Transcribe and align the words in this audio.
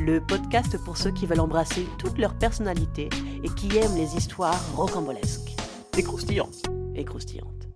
le 0.00 0.20
podcast 0.20 0.76
pour 0.84 0.96
ceux 0.96 1.10
qui 1.10 1.26
veulent 1.26 1.40
embrasser 1.40 1.86
toute 1.98 2.18
leur 2.18 2.34
personnalité 2.34 3.08
et 3.42 3.48
qui 3.50 3.76
aiment 3.78 3.96
les 3.96 4.16
histoires 4.16 4.58
rocambolesques 4.74 5.54
Et 5.96 6.02
croustillant. 6.02 6.48
et 6.94 7.04
croustillantes. 7.04 7.68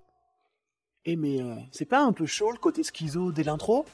Eh, 1.06 1.16
mais 1.16 1.40
euh, 1.40 1.54
c'est 1.72 1.86
pas 1.86 2.02
un 2.02 2.12
peu 2.12 2.26
chaud 2.26 2.52
le 2.52 2.58
côté 2.58 2.82
schizo 2.82 3.32
dès 3.32 3.42
l'intro? 3.42 3.86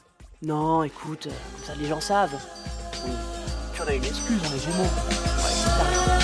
Non, 0.43 0.83
écoute, 0.83 1.27
euh, 1.29 1.31
comme 1.57 1.65
ça 1.67 1.75
les 1.81 1.87
gens 1.89 2.01
savent. 2.01 2.37
Tu 3.75 3.83
en 3.83 3.87
as 3.87 3.95
une 3.95 4.05
excuse, 4.05 4.41
on 4.51 4.55
est 4.57 4.59
gémeaux. 4.59 4.83
Ouais, 4.83 5.55
raison. 5.65 6.17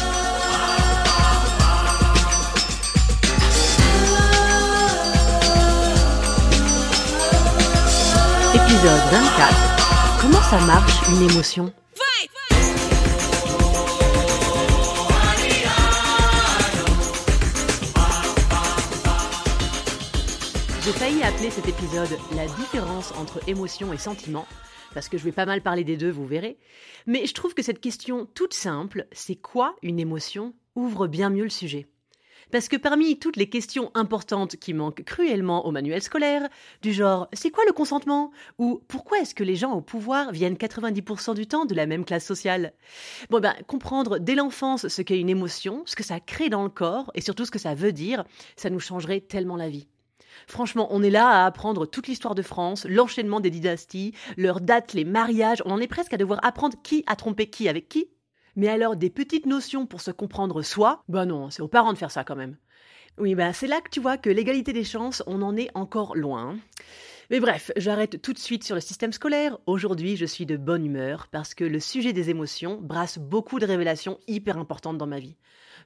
Épisode 8.55 9.01
24. 9.11 10.21
Comment 10.21 10.43
ça 10.43 10.59
marche 10.67 11.01
une 11.09 11.31
émotion? 11.31 11.73
J'ai 20.85 20.91
failli 20.91 21.23
appeler 21.23 21.51
cet 21.51 21.69
épisode 21.69 22.19
La 22.35 22.49
différence 22.49 23.13
entre 23.13 23.49
émotion 23.49 23.93
et 23.93 23.99
sentiment, 23.99 24.49
parce 24.93 25.09
que 25.09 25.17
je 25.17 25.23
vais 25.23 25.31
pas 25.31 25.47
mal 25.47 25.63
parler 25.63 25.85
des 25.85 25.97
deux, 25.97 26.11
vous 26.11 26.27
verrez. 26.27 26.59
Mais 27.07 27.25
je 27.25 27.35
trouve 27.35 27.55
que 27.55 27.63
cette 27.63 27.81
question 27.81 28.27
toute 28.35 28.53
simple, 28.53 29.07
c'est 29.13 29.37
quoi 29.37 29.77
une 29.83 30.01
émotion, 30.01 30.55
ouvre 30.75 31.07
bien 31.07 31.31
mieux 31.31 31.45
le 31.45 31.51
sujet. 31.51 31.87
Parce 32.51 32.67
que 32.67 32.77
parmi 32.77 33.17
toutes 33.21 33.37
les 33.37 33.49
questions 33.49 33.93
importantes 33.95 34.57
qui 34.57 34.75
manquent 34.75 35.05
cruellement 35.05 35.67
au 35.67 35.71
manuel 35.71 36.03
scolaire, 36.03 36.49
du 36.83 36.93
genre 36.93 37.29
c'est 37.33 37.53
quoi 37.53 37.63
le 37.65 37.73
consentement? 37.73 38.33
ou 38.59 38.83
pourquoi 38.89 39.21
est-ce 39.21 39.37
que 39.37 39.45
les 39.45 39.55
gens 39.55 39.75
au 39.75 39.83
pouvoir 39.83 40.33
viennent 40.33 40.57
90% 40.57 41.37
du 41.37 41.47
temps 41.47 41.65
de 41.65 41.77
la 41.77 41.87
même 41.87 42.05
classe 42.05 42.27
sociale? 42.27 42.73
Bon 43.31 43.39
ben 43.39 43.55
comprendre 43.69 44.19
dès 44.19 44.35
l'enfance 44.35 44.89
ce 44.89 45.03
qu'est 45.03 45.21
une 45.21 45.31
émotion, 45.31 45.85
ce 45.87 45.95
que 45.95 46.03
ça 46.03 46.19
crée 46.19 46.49
dans 46.49 46.65
le 46.65 46.71
corps 46.71 47.13
et 47.15 47.21
surtout 47.21 47.45
ce 47.45 47.53
que 47.53 47.61
ça 47.61 47.77
veut 47.77 47.93
dire, 47.93 48.25
ça 48.57 48.69
nous 48.69 48.81
changerait 48.81 49.21
tellement 49.21 49.57
la 49.57 49.69
vie. 49.69 49.87
Franchement, 50.47 50.89
on 50.91 51.03
est 51.03 51.11
là 51.11 51.29
à 51.29 51.47
apprendre 51.47 51.87
toute 51.87 52.09
l'histoire 52.09 52.35
de 52.35 52.43
France, 52.43 52.87
l'enchaînement 52.89 53.41
des 53.41 53.51
dynasties, 53.51 54.15
leurs 54.37 54.61
dates, 54.61 54.93
les 54.93 55.05
mariages, 55.05 55.63
on 55.65 55.71
en 55.71 55.81
est 55.81 55.87
presque 55.87 56.15
à 56.15 56.19
devoir 56.19 56.41
apprendre 56.43 56.77
qui 56.83 57.05
a 57.07 57.17
trompé 57.17 57.49
qui 57.49 57.69
avec 57.69 57.89
qui. 57.89 58.09
Mais 58.57 58.69
alors 58.69 58.97
des 58.97 59.11
petites 59.11 59.47
notions 59.47 59.87
pour 59.87 60.01
se 60.01 60.11
comprendre 60.11 60.63
soi, 60.63 61.03
bah 61.09 61.25
non, 61.25 61.51
c'est 61.51 61.63
aux 61.63 61.69
parents 61.69 61.93
de 61.93 61.99
faire 61.99 62.11
ça 62.11 62.25
quand 62.25 62.37
même. 62.37 62.57
Oui, 63.19 63.35
bah 63.35 63.53
c'est 63.53 63.67
là 63.67 63.81
que 63.81 63.91
tu 63.91 64.01
vois 64.01 64.17
que 64.17 64.31
l'égalité 64.31 64.73
des 64.73 64.85
chances, 64.85 65.23
on 65.27 65.43
en 65.43 65.57
est 65.57 65.71
encore 65.75 66.17
loin. 66.17 66.57
Mais 67.31 67.41
bref, 67.41 67.71
j'arrête 67.77 68.21
tout 68.21 68.33
de 68.33 68.39
suite 68.39 68.65
sur 68.65 68.75
le 68.75 68.81
système 68.81 69.13
scolaire. 69.13 69.57
Aujourd'hui, 69.67 70.17
je 70.17 70.27
suis 70.27 70.45
de 70.45 70.57
bonne 70.57 70.85
humeur 70.85 71.29
parce 71.31 71.55
que 71.55 71.65
le 71.65 71.81
sujet 71.81 72.13
des 72.13 72.29
émotions 72.29 72.79
brasse 72.81 73.19
beaucoup 73.19 73.59
de 73.59 73.67
révélations 73.67 74.19
hyper 74.27 74.59
importantes 74.59 74.99
dans 74.99 75.07
ma 75.07 75.19
vie. 75.19 75.37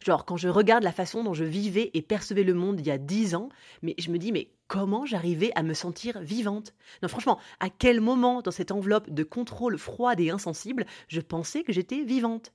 Genre, 0.05 0.25
quand 0.25 0.37
je 0.37 0.49
regarde 0.49 0.85
la 0.85 0.93
façon 0.93 1.25
dont 1.25 1.35
je 1.35 1.45
vivais 1.45 1.91
et 1.95 2.03
percevais 2.03 2.45
le 2.45 2.55
monde 2.55 2.81
il 2.81 2.87
y 2.87 2.91
a 2.91 2.99
dix 2.99 3.35
ans, 3.35 3.49
mais 3.83 3.95
je 3.99 4.11
me 4.11 4.19
dis, 4.19 4.33
mais 4.33 4.51
comment 4.69 5.07
j'arrivais 5.07 5.53
à 5.55 5.63
me 5.63 5.75
sentir 5.75 6.21
vivante? 6.21 6.75
Non, 7.03 7.09
franchement, 7.09 7.39
à 7.61 7.71
quel 7.71 8.01
moment 8.01 8.43
dans 8.43 8.51
cette 8.51 8.73
enveloppe 8.73 9.11
de 9.11 9.23
contrôle 9.23 9.79
froide 9.79 10.21
et 10.21 10.31
insensible, 10.31 10.87
je 11.09 11.21
pensais 11.21 11.63
que 11.63 11.73
j'étais 11.73 12.03
vivante? 12.03 12.53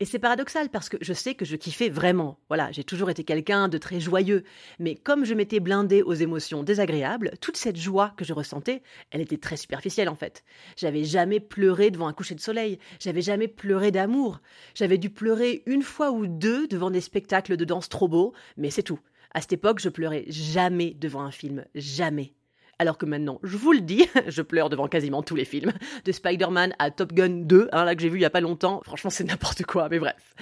Et 0.00 0.04
c'est 0.04 0.18
paradoxal 0.18 0.68
parce 0.68 0.88
que 0.88 0.96
je 1.00 1.12
sais 1.12 1.34
que 1.34 1.44
je 1.44 1.56
kiffais 1.56 1.88
vraiment. 1.88 2.38
Voilà, 2.48 2.70
j'ai 2.72 2.84
toujours 2.84 3.10
été 3.10 3.24
quelqu'un 3.24 3.68
de 3.68 3.78
très 3.78 4.00
joyeux. 4.00 4.44
Mais 4.78 4.94
comme 4.94 5.24
je 5.24 5.34
m'étais 5.34 5.60
blindée 5.60 6.02
aux 6.02 6.14
émotions 6.14 6.62
désagréables, 6.62 7.32
toute 7.40 7.56
cette 7.56 7.76
joie 7.76 8.12
que 8.16 8.24
je 8.24 8.32
ressentais, 8.32 8.82
elle 9.10 9.20
était 9.20 9.38
très 9.38 9.56
superficielle 9.56 10.08
en 10.08 10.14
fait. 10.14 10.44
J'avais 10.76 11.04
jamais 11.04 11.40
pleuré 11.40 11.90
devant 11.90 12.06
un 12.06 12.12
coucher 12.12 12.34
de 12.34 12.40
soleil. 12.40 12.78
J'avais 13.00 13.22
jamais 13.22 13.48
pleuré 13.48 13.90
d'amour. 13.90 14.40
J'avais 14.74 14.98
dû 14.98 15.10
pleurer 15.10 15.62
une 15.66 15.82
fois 15.82 16.10
ou 16.10 16.26
deux 16.26 16.66
devant 16.68 16.83
des 16.90 17.00
spectacles 17.00 17.56
de 17.56 17.64
danse 17.64 17.88
trop 17.88 18.08
beaux, 18.08 18.32
mais 18.56 18.70
c'est 18.70 18.82
tout. 18.82 19.00
À 19.32 19.40
cette 19.40 19.54
époque, 19.54 19.80
je 19.80 19.88
pleurais 19.88 20.24
jamais 20.28 20.94
devant 20.94 21.22
un 21.22 21.30
film. 21.30 21.64
Jamais. 21.74 22.34
Alors 22.78 22.98
que 22.98 23.06
maintenant, 23.06 23.40
je 23.42 23.56
vous 23.56 23.72
le 23.72 23.80
dis, 23.80 24.06
je 24.28 24.42
pleure 24.42 24.68
devant 24.68 24.88
quasiment 24.88 25.22
tous 25.22 25.36
les 25.36 25.44
films. 25.44 25.72
De 26.04 26.12
Spider-Man 26.12 26.74
à 26.78 26.90
Top 26.90 27.12
Gun 27.12 27.42
2, 27.44 27.68
hein, 27.72 27.84
là 27.84 27.94
que 27.94 28.02
j'ai 28.02 28.08
vu 28.08 28.18
il 28.18 28.22
y 28.22 28.26
a 28.26 28.30
pas 28.30 28.40
longtemps. 28.40 28.80
Franchement, 28.84 29.10
c'est 29.10 29.24
n'importe 29.28 29.64
quoi, 29.64 29.88
mais 29.88 29.98
bref. 29.98 30.34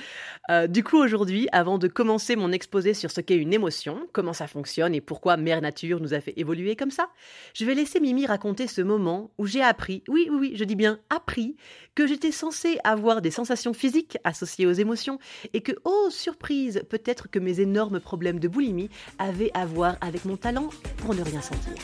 Euh, 0.51 0.67
du 0.67 0.83
coup, 0.83 0.97
aujourd'hui, 0.97 1.49
avant 1.53 1.79
de 1.79 1.89
commencer 1.89 2.37
mon 2.37 2.51
exposé 2.51 2.95
sur 2.95 3.11
ce 3.11 3.21
qu'est 3.21 3.37
une 3.37 3.53
émotion, 3.53 4.09
comment 4.13 4.33
ça 4.33 4.47
fonctionne 4.47 4.95
et 4.95 5.01
pourquoi 5.01 5.37
Mère 5.37 5.61
Nature 5.61 6.01
nous 6.01 6.15
a 6.15 6.21
fait 6.21 6.35
évoluer 6.37 6.75
comme 6.75 6.91
ça, 6.91 7.09
je 7.55 7.65
vais 7.65 7.75
laisser 7.75 8.01
Mimi 8.01 8.27
raconter 8.27 8.67
ce 8.67 8.83
moment 8.83 9.31
où 9.39 9.47
j'ai 9.47 9.63
appris, 9.63 10.03
oui, 10.09 10.29
oui, 10.31 10.39
oui, 10.41 10.53
je 10.57 10.65
dis 10.65 10.75
bien 10.75 10.99
appris, 11.11 11.57
que 11.95 12.07
j'étais 12.07 12.33
censée 12.33 12.79
avoir 12.85 13.23
des 13.23 13.31
sensations 13.31 13.73
physiques 13.73 14.19
associées 14.25 14.67
aux 14.67 14.73
émotions 14.73 15.19
et 15.53 15.61
que, 15.61 15.73
oh, 15.85 16.09
surprise, 16.11 16.83
peut-être 16.89 17.31
que 17.31 17.39
mes 17.39 17.61
énormes 17.61 18.01
problèmes 18.01 18.41
de 18.41 18.49
boulimie 18.49 18.91
avaient 19.19 19.51
à 19.55 19.67
voir 19.67 19.97
avec 20.01 20.25
mon 20.25 20.37
talent 20.37 20.71
pour 20.99 21.15
ne 21.15 21.23
rien 21.23 21.43
sentir. 21.43 21.75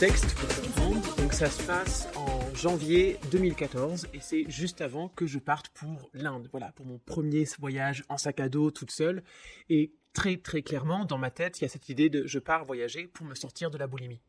Contexte 0.00 0.34
pour 0.34 0.48
comprendre. 0.62 1.16
Donc 1.16 1.34
ça 1.34 1.50
se 1.50 1.62
passe 1.62 2.08
en 2.16 2.54
janvier 2.54 3.18
2014 3.30 4.06
et 4.14 4.20
c'est 4.20 4.50
juste 4.50 4.80
avant 4.80 5.08
que 5.08 5.26
je 5.26 5.38
parte 5.38 5.68
pour 5.68 6.10
l'Inde. 6.14 6.48
Voilà, 6.52 6.72
pour 6.72 6.86
mon 6.86 6.98
premier 6.98 7.44
voyage 7.58 8.02
en 8.08 8.16
sac 8.16 8.40
à 8.40 8.48
dos 8.48 8.70
toute 8.70 8.90
seule. 8.90 9.22
Et 9.68 9.92
très 10.14 10.38
très 10.38 10.62
clairement, 10.62 11.04
dans 11.04 11.18
ma 11.18 11.30
tête, 11.30 11.58
il 11.58 11.62
y 11.62 11.64
a 11.66 11.68
cette 11.68 11.90
idée 11.90 12.08
de 12.08 12.26
je 12.26 12.38
pars 12.38 12.64
voyager 12.64 13.08
pour 13.08 13.26
me 13.26 13.34
sortir 13.34 13.70
de 13.70 13.76
la 13.76 13.86
boulimie. 13.86 14.22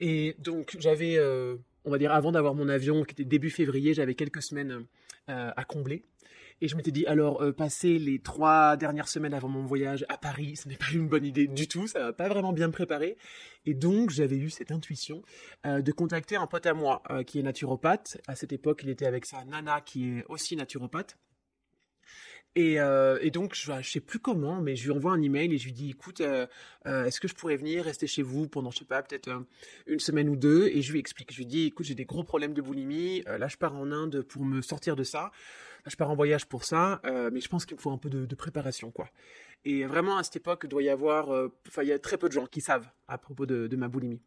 Et 0.00 0.34
donc 0.40 0.76
j'avais, 0.80 1.16
euh, 1.16 1.56
on 1.88 1.90
va 1.90 1.98
dire, 1.98 2.12
avant 2.12 2.32
d'avoir 2.32 2.54
mon 2.54 2.68
avion, 2.68 3.02
qui 3.02 3.12
était 3.12 3.24
début 3.24 3.50
février, 3.50 3.94
j'avais 3.94 4.14
quelques 4.14 4.42
semaines 4.42 4.84
euh, 5.30 5.50
à 5.56 5.64
combler. 5.64 6.04
Et 6.60 6.68
je 6.68 6.76
m'étais 6.76 6.90
dit, 6.90 7.06
alors, 7.06 7.42
euh, 7.42 7.52
passer 7.52 7.98
les 7.98 8.18
trois 8.18 8.76
dernières 8.76 9.08
semaines 9.08 9.32
avant 9.32 9.48
mon 9.48 9.64
voyage 9.64 10.04
à 10.10 10.18
Paris, 10.18 10.56
ce 10.56 10.68
n'est 10.68 10.76
pas 10.76 10.90
une 10.92 11.08
bonne 11.08 11.24
idée 11.24 11.46
du 11.46 11.66
tout, 11.66 11.86
ça 11.86 12.00
va 12.00 12.12
pas 12.12 12.28
vraiment 12.28 12.52
bien 12.52 12.66
me 12.66 12.72
préparer. 12.72 13.16
Et 13.64 13.72
donc, 13.72 14.10
j'avais 14.10 14.36
eu 14.36 14.50
cette 14.50 14.70
intuition 14.70 15.22
euh, 15.64 15.80
de 15.80 15.92
contacter 15.92 16.36
un 16.36 16.46
pote 16.46 16.66
à 16.66 16.74
moi 16.74 17.02
qui 17.26 17.38
est 17.38 17.42
naturopathe. 17.42 18.20
À 18.26 18.36
cette 18.36 18.52
époque, 18.52 18.80
il 18.82 18.90
était 18.90 19.06
avec 19.06 19.24
sa 19.24 19.44
nana 19.46 19.80
qui 19.80 20.08
est 20.10 20.24
aussi 20.28 20.56
naturopathe. 20.56 21.16
Et, 22.58 22.80
euh, 22.80 23.20
et 23.22 23.30
donc, 23.30 23.54
je, 23.54 23.70
je 23.80 23.88
sais 23.88 24.00
plus 24.00 24.18
comment, 24.18 24.60
mais 24.60 24.74
je 24.74 24.82
lui 24.82 24.90
envoie 24.90 25.12
un 25.12 25.22
email 25.22 25.54
et 25.54 25.58
je 25.58 25.66
lui 25.66 25.72
dis, 25.72 25.90
écoute, 25.90 26.20
euh, 26.20 26.44
euh, 26.86 27.04
est-ce 27.04 27.20
que 27.20 27.28
je 27.28 27.34
pourrais 27.36 27.54
venir 27.54 27.84
rester 27.84 28.08
chez 28.08 28.22
vous 28.22 28.48
pendant, 28.48 28.72
je 28.72 28.80
sais 28.80 28.84
pas, 28.84 29.00
peut-être 29.00 29.30
une 29.86 30.00
semaine 30.00 30.28
ou 30.28 30.34
deux? 30.34 30.66
Et 30.66 30.82
je 30.82 30.90
lui 30.90 30.98
explique. 30.98 31.32
Je 31.32 31.36
lui 31.36 31.46
dis, 31.46 31.66
écoute, 31.66 31.86
j'ai 31.86 31.94
des 31.94 32.04
gros 32.04 32.24
problèmes 32.24 32.54
de 32.54 32.60
boulimie. 32.60 33.22
là, 33.26 33.46
je 33.46 33.56
pars 33.56 33.76
en 33.76 33.92
Inde 33.92 34.22
pour 34.22 34.44
me 34.44 34.60
sortir 34.60 34.96
de 34.96 35.04
ça. 35.04 35.30
Là, 35.84 35.86
je 35.86 35.94
pars 35.94 36.10
en 36.10 36.16
voyage 36.16 36.46
pour 36.46 36.64
ça, 36.64 37.00
mais 37.32 37.40
je 37.40 37.48
pense 37.48 37.64
qu'il 37.64 37.76
me 37.76 37.80
faut 37.80 37.92
un 37.92 37.98
peu 37.98 38.10
de, 38.10 38.34
préparation, 38.34 38.90
quoi. 38.90 39.08
Et 39.64 39.84
vraiment, 39.84 40.16
à 40.16 40.24
cette 40.24 40.34
époque, 40.34 40.62
il 40.64 40.68
doit 40.68 40.82
y 40.82 40.88
avoir, 40.88 41.28
enfin, 41.68 41.84
il 41.84 41.88
y 41.88 41.92
a 41.92 41.98
très 42.00 42.18
peu 42.18 42.26
de 42.26 42.32
gens 42.32 42.46
qui 42.46 42.60
savent 42.60 42.88
à 43.06 43.18
propos 43.18 43.46
de, 43.46 43.68
de 43.68 43.76
ma 43.76 43.86
boulimie. 43.86 44.20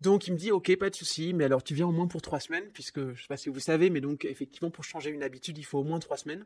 Donc 0.00 0.26
il 0.26 0.32
me 0.32 0.38
dit 0.38 0.50
ok 0.50 0.76
pas 0.76 0.90
de 0.90 0.94
souci 0.94 1.32
mais 1.32 1.44
alors 1.44 1.62
tu 1.62 1.72
viens 1.72 1.86
au 1.86 1.92
moins 1.92 2.08
pour 2.08 2.20
trois 2.20 2.40
semaines 2.40 2.68
puisque 2.74 3.14
je 3.14 3.22
sais 3.22 3.28
pas 3.28 3.36
si 3.36 3.48
vous 3.48 3.60
savez 3.60 3.90
mais 3.90 4.00
donc 4.00 4.24
effectivement 4.24 4.68
pour 4.68 4.84
changer 4.84 5.10
une 5.10 5.22
habitude 5.22 5.56
il 5.56 5.62
faut 5.62 5.78
au 5.78 5.84
moins 5.84 6.00
trois 6.00 6.16
semaines 6.16 6.44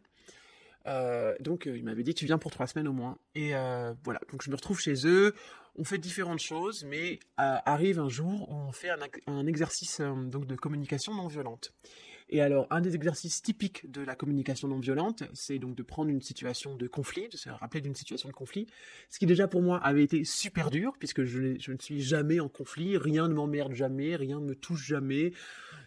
euh, 0.88 1.35
donc 1.40 1.67
euh, 1.67 1.76
il 1.76 1.85
m'avait 1.85 2.02
dit 2.02 2.14
tu 2.14 2.25
viens 2.25 2.38
pour 2.38 2.50
trois 2.50 2.67
semaines 2.67 2.88
au 2.88 2.93
moins. 2.93 3.19
Et 3.35 3.55
euh, 3.55 3.93
voilà, 4.05 4.20
donc 4.32 4.43
je 4.43 4.50
me 4.50 4.56
retrouve 4.56 4.81
chez 4.81 5.06
eux, 5.06 5.35
on 5.76 5.85
fait 5.85 5.99
différentes 5.99 6.40
choses, 6.40 6.85
mais 6.85 7.20
arrive 7.37 8.00
un 8.00 8.08
jour 8.08 8.49
on 8.50 8.73
fait 8.73 8.90
un, 9.26 9.46
exercice 9.46 10.00
donc 10.00 10.46
de 10.46 10.56
communication 10.56 11.14
non 11.14 11.29
violente. 11.29 11.73
Et 12.31 12.43
alors, 12.43 12.67
un 12.69 12.82
des 12.82 12.94
exercices 12.94 13.40
typiques 13.40 13.90
de 13.90 14.02
la 14.02 14.14
communication 14.14 14.69
non 14.69 14.81
violente, 14.81 15.23
c'est 15.32 15.58
donc 15.58 15.75
de 15.75 15.82
prendre 15.82 16.11
une 16.11 16.20
situation 16.20 16.76
de 16.76 16.87
conflit, 16.87 17.29
de 17.29 17.38
se 17.38 17.49
rappeler 17.49 17.81
d'une 17.81 17.94
situation 17.94 18.29
de 18.29 18.35
conflit, 18.35 18.67
ce 19.08 19.19
qui 19.19 19.25
déjà 19.25 19.49
pour 19.49 19.62
moi 19.62 19.79
avait 19.79 20.05
été 20.05 20.25
super 20.25 20.69
dur, 20.69 20.93
puisque 20.99 21.25
je 21.25 21.73
ne 21.73 21.79
suis 21.79 22.02
jamais 22.02 22.38
en 22.38 22.50
conflit, 22.50 22.99
rien 22.99 23.29
ne 23.29 23.35
m'emmerde 23.35 23.73
jamais, 23.73 24.14
rien 24.14 24.40
ne 24.40 24.46
me 24.46 24.55
touche 24.55 24.87
jamais. 24.87 25.32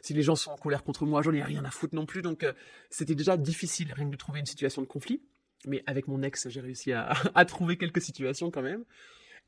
Si 0.02 0.14
les 0.14 0.24
gens 0.24 0.36
sont 0.36 0.52
en 0.52 0.58
colère 0.58 0.84
contre 0.84 1.06
moi, 1.06 1.22
j'en 1.22 1.34
ai 1.34 1.44
rien 1.44 1.64
à 1.64 1.72
foutre 1.72 1.96
non 1.96 2.06
plus, 2.06 2.22
donc 2.22 2.44
euh, 2.44 2.54
c'était 2.90 3.16
déjà 3.16 3.38
difficile 3.38 3.94
rien 3.94 4.06
que 4.06 4.12
de 4.12 4.18
trouver 4.18 4.40
une 4.40 4.46
situation 4.46 4.82
de 4.82 4.88
conflit. 4.88 5.22
Mais 5.68 5.84
avec 5.86 6.08
mon 6.08 6.24
ex, 6.24 6.50
j'ai 6.50 6.60
réussi 6.60 6.92
à, 6.92 7.14
trouver 7.48 7.78
quelques 7.78 8.02
situations 8.02 8.50
quand 8.50 8.64
même. 8.64 8.84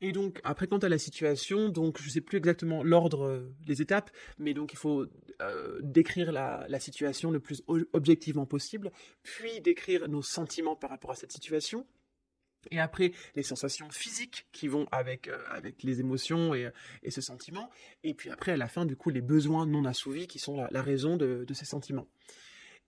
Et 0.00 0.12
donc, 0.12 0.40
après, 0.44 0.66
quant 0.66 0.78
à 0.78 0.88
la 0.88 0.98
situation, 0.98 1.68
donc 1.68 2.00
je 2.00 2.08
sais 2.08 2.20
plus 2.20 2.38
exactement 2.38 2.82
l'ordre, 2.82 3.24
euh, 3.24 3.54
les 3.66 3.80
étapes, 3.80 4.10
mais 4.38 4.52
donc 4.52 4.72
il 4.72 4.76
faut 4.76 5.06
euh, 5.40 5.80
décrire 5.82 6.32
la, 6.32 6.80
situation 6.80 7.30
le 7.30 7.40
plus 7.40 7.62
objectivement 7.92 8.46
possible, 8.46 8.90
puis 9.22 9.60
décrire 9.60 10.08
nos 10.08 10.22
sentiments 10.22 10.76
par 10.76 10.90
rapport 10.90 11.12
à 11.12 11.14
cette 11.14 11.32
situation, 11.32 11.86
et 12.70 12.80
après 12.80 13.12
les 13.34 13.42
sensations 13.42 13.88
physiques 13.90 14.46
qui 14.52 14.68
vont 14.68 14.86
avec, 14.92 15.28
euh, 15.28 15.38
avec 15.50 15.82
les 15.82 16.00
émotions 16.00 16.54
et, 16.54 16.70
et, 17.02 17.10
ce 17.10 17.20
sentiment, 17.20 17.70
et 18.02 18.14
puis 18.14 18.30
après 18.30 18.52
à 18.52 18.56
la 18.56 18.68
fin, 18.68 18.86
du 18.86 18.96
coup, 18.96 19.10
les 19.10 19.22
besoins 19.22 19.66
non 19.66 19.84
assouvis 19.84 20.26
qui 20.26 20.38
sont 20.38 20.66
la, 20.70 20.82
raison 20.82 21.16
de, 21.16 21.44
de, 21.46 21.54
ces 21.54 21.64
sentiments. 21.64 22.08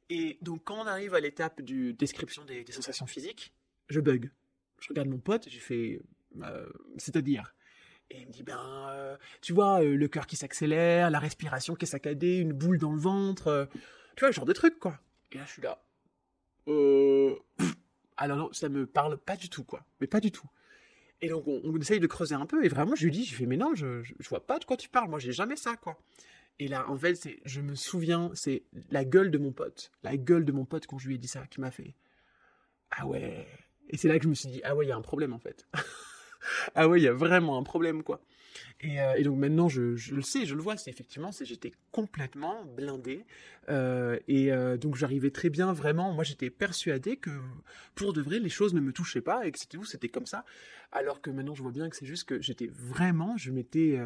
Et 0.09 0.39
donc, 0.43 0.65
quand 0.65 0.83
on 0.83 0.87
arrive 0.87 1.15
à 1.15 1.21
l'étape 1.21 1.63
du 1.63 1.95
description 1.95 2.45
des, 2.45 2.65
sensations 2.71 3.07
physiques, 3.07 3.53
je 3.89 4.01
bug. 4.01 4.31
Je 4.81 4.89
regarde 4.91 5.09
mon 5.09 5.19
pote, 5.19 5.49
j'ai 5.49 5.59
fait 5.59 6.01
euh, 6.43 6.67
c'est-à-dire 6.99 7.55
et 8.09 8.21
il 8.21 8.29
me 8.29 8.33
dit, 8.33 8.45
ben, 8.45 8.89
euh, 8.91 9.17
tu 9.41 9.53
vois, 9.53 9.83
euh, 9.83 9.97
le 9.97 10.07
cœur 10.07 10.29
qui 10.29 10.37
s'accélère, 10.37 11.11
la 11.11 11.19
respiration 11.19 11.75
qui 11.75 11.87
est 11.87 11.89
saccadée, 11.89 12.37
une 12.37 12.53
boule 12.53 12.79
dans 12.79 12.93
le 12.93 13.01
ventre, 13.01 13.69
tu 14.15 14.21
vois, 14.21 14.31
ce 14.31 14.37
genre 14.37 14.45
de 14.45 14.53
truc, 14.53 14.79
quoi. 14.79 15.01
Et 15.33 15.39
là, 15.39 15.45
je 15.45 15.53
suis 15.55 15.63
là. 15.63 15.83
Euh... 16.69 17.35
Alors 18.17 18.37
non, 18.37 18.53
ça 18.53 18.69
me 18.69 18.87
parle 18.87 19.19
pas 19.19 19.37
du 19.37 19.49
tout, 19.49 19.65
quoi. 19.65 19.85
Mais 20.01 20.07
pas 20.07 20.21
du 20.21 20.31
tout. 20.31 20.49
Et 21.21 21.29
donc, 21.29 21.47
on, 21.47 21.77
essaye 21.81 22.01
de 22.01 22.07
creuser 22.07 22.35
un 22.35 22.45
peu, 22.47 22.65
et 22.65 22.69
vraiment, 22.69 22.95
je 22.95 23.05
lui 23.05 23.11
dis, 23.11 23.25
je 23.25 23.35
fais, 23.35 23.47
mais 23.47 23.57
non, 23.57 23.75
je, 23.75 24.03
je, 24.03 24.29
vois 24.29 24.47
pas 24.47 24.59
de 24.59 24.65
quoi 24.67 24.77
tu 24.77 24.91
parles, 24.91 25.09
moi, 25.09 25.19
j'ai 25.19 25.33
jamais 25.33 25.57
ça, 25.57 25.77
quoi. 25.77 25.99
Et 26.59 26.69
là, 26.69 26.89
en 26.91 26.97
fait, 26.97 27.15
c'est, 27.15 27.41
je 27.47 27.61
me 27.63 27.75
souviens, 27.75 28.31
c'est 28.35 28.65
la 28.91 29.05
gueule 29.05 29.31
de 29.31 29.39
mon 29.39 29.53
pote, 29.53 29.93
la 30.03 30.17
gueule 30.17 30.45
de 30.45 30.53
mon 30.53 30.67
pote 30.67 30.87
quand 30.87 30.99
je 30.99 31.09
lui 31.09 31.15
ai 31.15 31.19
dit 31.19 31.29
ça, 31.29 31.47
qui 31.47 31.61
m'a 31.61 31.71
fait, 31.71 31.95
ah 32.91 33.07
ouais. 33.07 33.47
Et 33.89 33.97
c'est 33.97 34.09
là 34.09 34.19
que 34.19 34.25
je 34.25 34.29
me 34.29 34.35
suis 34.35 34.49
dit, 34.51 34.61
ah 34.65 34.75
ouais, 34.77 34.85
il 34.85 34.89
y 34.89 34.93
a 34.93 34.97
un 34.97 35.03
problème, 35.03 35.33
en 35.33 35.39
fait. 35.39 35.67
ah 36.75 36.87
ouais, 36.87 37.01
il 37.01 37.05
y 37.05 37.09
a 37.09 37.15
vraiment 37.15 37.59
un 37.59 37.63
problème, 37.63 38.03
quoi. 38.03 38.21
Et, 38.81 39.01
euh, 39.01 39.15
et 39.17 39.23
donc 39.23 39.39
maintenant, 39.39 39.69
je, 39.69 39.81
le 39.81 40.23
sais, 40.23 40.47
je 40.47 40.55
le 40.55 40.63
vois, 40.63 40.77
c'est 40.77 40.91
effectivement, 40.91 41.33
c'est 41.33 41.45
j'étais 41.45 41.73
complètement 41.93 42.65
blindé. 42.65 43.25
Euh, 43.69 44.19
et 44.29 44.53
euh, 44.53 44.77
donc 44.77 44.97
j'arrivais 44.97 45.31
très 45.31 45.51
bien, 45.51 45.73
vraiment, 45.73 46.13
moi 46.13 46.25
j'étais 46.25 46.51
persuadé 46.51 47.17
que 47.17 47.31
pour 47.95 48.13
de 48.13 48.21
vrai, 48.21 48.39
les 48.39 48.49
choses 48.49 48.75
ne 48.75 48.81
me 48.81 48.93
touchaient 48.93 49.21
pas 49.21 49.47
et 49.47 49.53
que 49.53 49.59
c'était 49.59 49.79
où, 49.79 49.85
c'était 49.85 50.09
comme 50.09 50.27
ça. 50.27 50.45
Alors 50.93 51.21
que 51.21 51.31
maintenant, 51.31 51.55
je 51.55 51.63
vois 51.63 51.73
bien 51.73 51.89
que 51.89 51.97
c'est 51.97 52.07
juste 52.07 52.25
que 52.25 52.41
j'étais 52.41 52.69
vraiment, 52.69 53.37
je 53.37 53.51
m'étais 53.51 53.99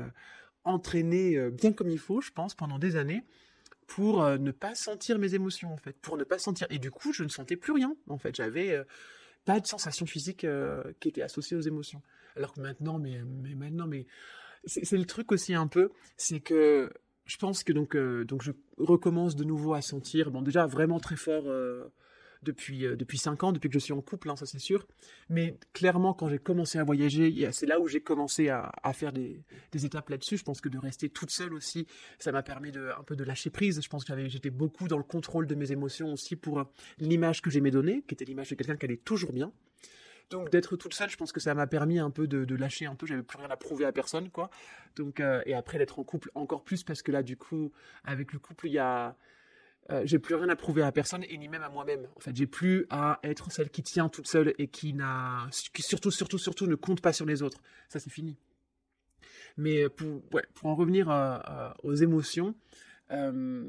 entraîné 0.64 1.50
bien 1.50 1.72
comme 1.72 1.90
il 1.90 1.98
faut, 1.98 2.20
je 2.20 2.30
pense, 2.30 2.54
pendant 2.54 2.78
des 2.78 2.96
années 2.96 3.24
pour 3.86 4.24
ne 4.24 4.50
pas 4.52 4.76
sentir 4.76 5.18
mes 5.18 5.34
émotions, 5.34 5.72
en 5.72 5.76
fait, 5.76 5.96
pour 6.00 6.16
ne 6.16 6.22
pas 6.22 6.38
sentir. 6.38 6.68
Et 6.70 6.78
du 6.78 6.92
coup, 6.92 7.12
je 7.12 7.24
ne 7.24 7.28
sentais 7.28 7.56
plus 7.56 7.72
rien, 7.72 7.94
en 8.08 8.18
fait. 8.18 8.36
J'avais 8.36 8.80
pas 9.44 9.58
de 9.60 9.66
sensation 9.66 10.06
physique 10.06 10.46
qui 11.00 11.08
était 11.08 11.22
associée 11.22 11.56
aux 11.56 11.62
émotions. 11.62 12.02
Alors 12.36 12.52
que 12.52 12.60
maintenant, 12.60 12.98
mais 12.98 13.20
maintenant, 13.54 13.86
mais 13.86 14.06
c'est 14.64 14.96
le 14.96 15.04
truc 15.04 15.32
aussi 15.32 15.54
un 15.54 15.66
peu, 15.66 15.90
c'est 16.16 16.40
que 16.40 16.92
je 17.30 17.36
pense 17.36 17.62
que 17.62 17.72
donc, 17.72 17.94
euh, 17.94 18.24
donc 18.24 18.42
je 18.42 18.52
recommence 18.76 19.36
de 19.36 19.44
nouveau 19.44 19.74
à 19.74 19.82
sentir, 19.82 20.30
bon 20.30 20.42
déjà 20.42 20.66
vraiment 20.66 20.98
très 20.98 21.16
fort 21.16 21.44
euh, 21.46 21.92
depuis 22.42 22.84
euh, 22.84 22.96
depuis 22.96 23.18
cinq 23.18 23.44
ans, 23.44 23.52
depuis 23.52 23.68
que 23.68 23.74
je 23.74 23.78
suis 23.78 23.92
en 23.92 24.00
couple, 24.00 24.30
hein, 24.30 24.36
ça 24.36 24.46
c'est 24.46 24.58
sûr. 24.58 24.86
Mais 25.28 25.56
clairement, 25.72 26.12
quand 26.12 26.28
j'ai 26.28 26.38
commencé 26.38 26.78
à 26.78 26.84
voyager, 26.84 27.48
c'est 27.52 27.66
là 27.66 27.78
où 27.78 27.86
j'ai 27.86 28.00
commencé 28.00 28.48
à, 28.48 28.72
faire 28.92 29.12
des, 29.12 29.44
des 29.70 29.86
étapes 29.86 30.08
là-dessus. 30.08 30.38
Je 30.38 30.42
pense 30.42 30.60
que 30.60 30.68
de 30.68 30.78
rester 30.78 31.08
toute 31.08 31.30
seule 31.30 31.54
aussi, 31.54 31.86
ça 32.18 32.32
m'a 32.32 32.42
permis 32.42 32.72
de 32.72 32.90
un 32.98 33.04
peu 33.04 33.14
de 33.14 33.22
lâcher 33.22 33.50
prise. 33.50 33.80
Je 33.80 33.88
pense 33.88 34.04
que 34.04 34.28
j'étais 34.28 34.50
beaucoup 34.50 34.88
dans 34.88 34.98
le 34.98 35.04
contrôle 35.04 35.46
de 35.46 35.54
mes 35.54 35.70
émotions 35.70 36.12
aussi 36.12 36.34
pour 36.34 36.64
l'image 36.98 37.42
que 37.42 37.50
j'aimais 37.50 37.70
donner, 37.70 38.02
qui 38.08 38.14
était 38.14 38.24
l'image 38.24 38.50
de 38.50 38.56
quelqu'un 38.56 38.76
qui 38.76 38.86
allait 38.86 38.96
toujours 38.96 39.32
bien. 39.32 39.52
Donc 40.30 40.50
d'être 40.50 40.76
toute 40.76 40.94
seule, 40.94 41.10
je 41.10 41.16
pense 41.16 41.32
que 41.32 41.40
ça 41.40 41.54
m'a 41.54 41.66
permis 41.66 41.98
un 41.98 42.10
peu 42.10 42.26
de, 42.28 42.54
lâcher 42.54 42.86
un 42.86 42.94
peu. 42.94 43.06
J'avais 43.06 43.22
plus 43.22 43.38
rien 43.38 43.50
à 43.50 43.56
prouver 43.56 43.84
à 43.84 43.92
personne, 43.92 44.30
quoi. 44.30 44.50
Donc 44.96 45.20
euh, 45.20 45.42
et 45.44 45.54
après 45.54 45.78
d'être 45.78 45.98
en 45.98 46.04
couple 46.04 46.30
encore 46.34 46.62
plus 46.64 46.84
parce 46.84 47.02
que 47.02 47.10
là, 47.10 47.22
du 47.22 47.36
coup, 47.36 47.72
avec 48.04 48.32
le 48.32 48.38
couple, 48.38 48.68
il 48.68 48.74
y 48.74 48.78
a 48.78 49.16
euh, 49.90 50.02
j'ai 50.04 50.20
plus 50.20 50.36
rien 50.36 50.48
à 50.48 50.56
prouver 50.56 50.82
à 50.82 50.92
personne 50.92 51.24
et 51.28 51.36
ni 51.36 51.48
même 51.48 51.62
à 51.62 51.68
moi-même. 51.68 52.06
En 52.16 52.20
fait, 52.20 52.34
j'ai 52.36 52.46
plus 52.46 52.86
à 52.90 53.18
être 53.24 53.50
celle 53.50 53.70
qui 53.70 53.82
tient 53.82 54.08
toute 54.08 54.28
seule 54.28 54.54
et 54.58 54.68
qui 54.68 54.94
n'a, 54.94 55.48
qui 55.74 55.82
surtout, 55.82 56.12
surtout, 56.12 56.38
surtout 56.38 56.66
ne 56.66 56.76
compte 56.76 57.00
pas 57.00 57.12
sur 57.12 57.26
les 57.26 57.42
autres. 57.42 57.60
Ça, 57.88 57.98
c'est 57.98 58.10
fini. 58.10 58.36
Mais 59.56 59.88
pour, 59.88 60.22
pour 60.54 60.68
en 60.68 60.76
revenir 60.76 61.10
à, 61.10 61.74
aux 61.82 61.94
émotions, 61.94 62.54
euh, 63.10 63.64